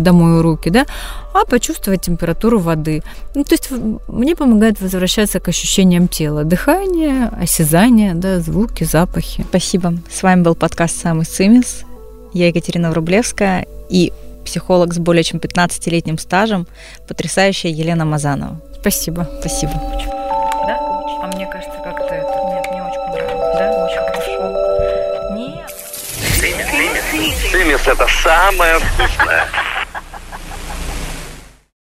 домою 0.00 0.42
руки, 0.42 0.70
да, 0.70 0.86
а 1.34 1.44
почувствовать 1.44 2.02
температуру 2.02 2.58
воды. 2.58 3.02
Ну, 3.34 3.44
то 3.44 3.54
есть 3.54 3.70
мне 4.08 4.36
помогает 4.36 4.80
возвращаться 4.80 5.40
к 5.40 5.48
ощущениям 5.48 6.08
тела. 6.08 6.44
Дыхание, 6.44 7.30
осязание, 7.40 8.14
да, 8.14 8.40
звуки, 8.40 8.84
запахи. 8.84 9.44
Спасибо. 9.48 9.94
С 10.10 10.22
вами 10.22 10.42
был 10.42 10.54
подкаст 10.54 11.00
«Самый 11.00 11.24
Цимис». 11.24 11.84
Я 12.32 12.48
Екатерина 12.48 12.90
Врублевская. 12.90 13.66
И 13.88 14.12
психолог 14.50 14.92
с 14.92 14.98
более 14.98 15.22
чем 15.22 15.38
15-летним 15.38 16.18
стажем, 16.18 16.66
потрясающая 17.06 17.70
Елена 17.70 18.04
Мазанова. 18.04 18.60
Спасибо. 18.80 19.28
Спасибо. 19.38 19.74
Да? 20.66 20.76
А 21.22 21.30
мне 21.32 21.46
кажется, 21.46 21.78
как-то 21.84 22.12
это... 22.12 22.32
Нет, 22.50 22.66
мне 22.72 22.82
очень 22.82 23.00
понравилось. 23.00 23.56
Да? 23.56 23.70
Очень 23.84 24.02
хорошо. 24.08 24.42
Нет. 25.36 25.70
Цимис– 27.52 27.86
это 27.86 28.06
самое 28.22 28.80
вкусное. 28.80 29.46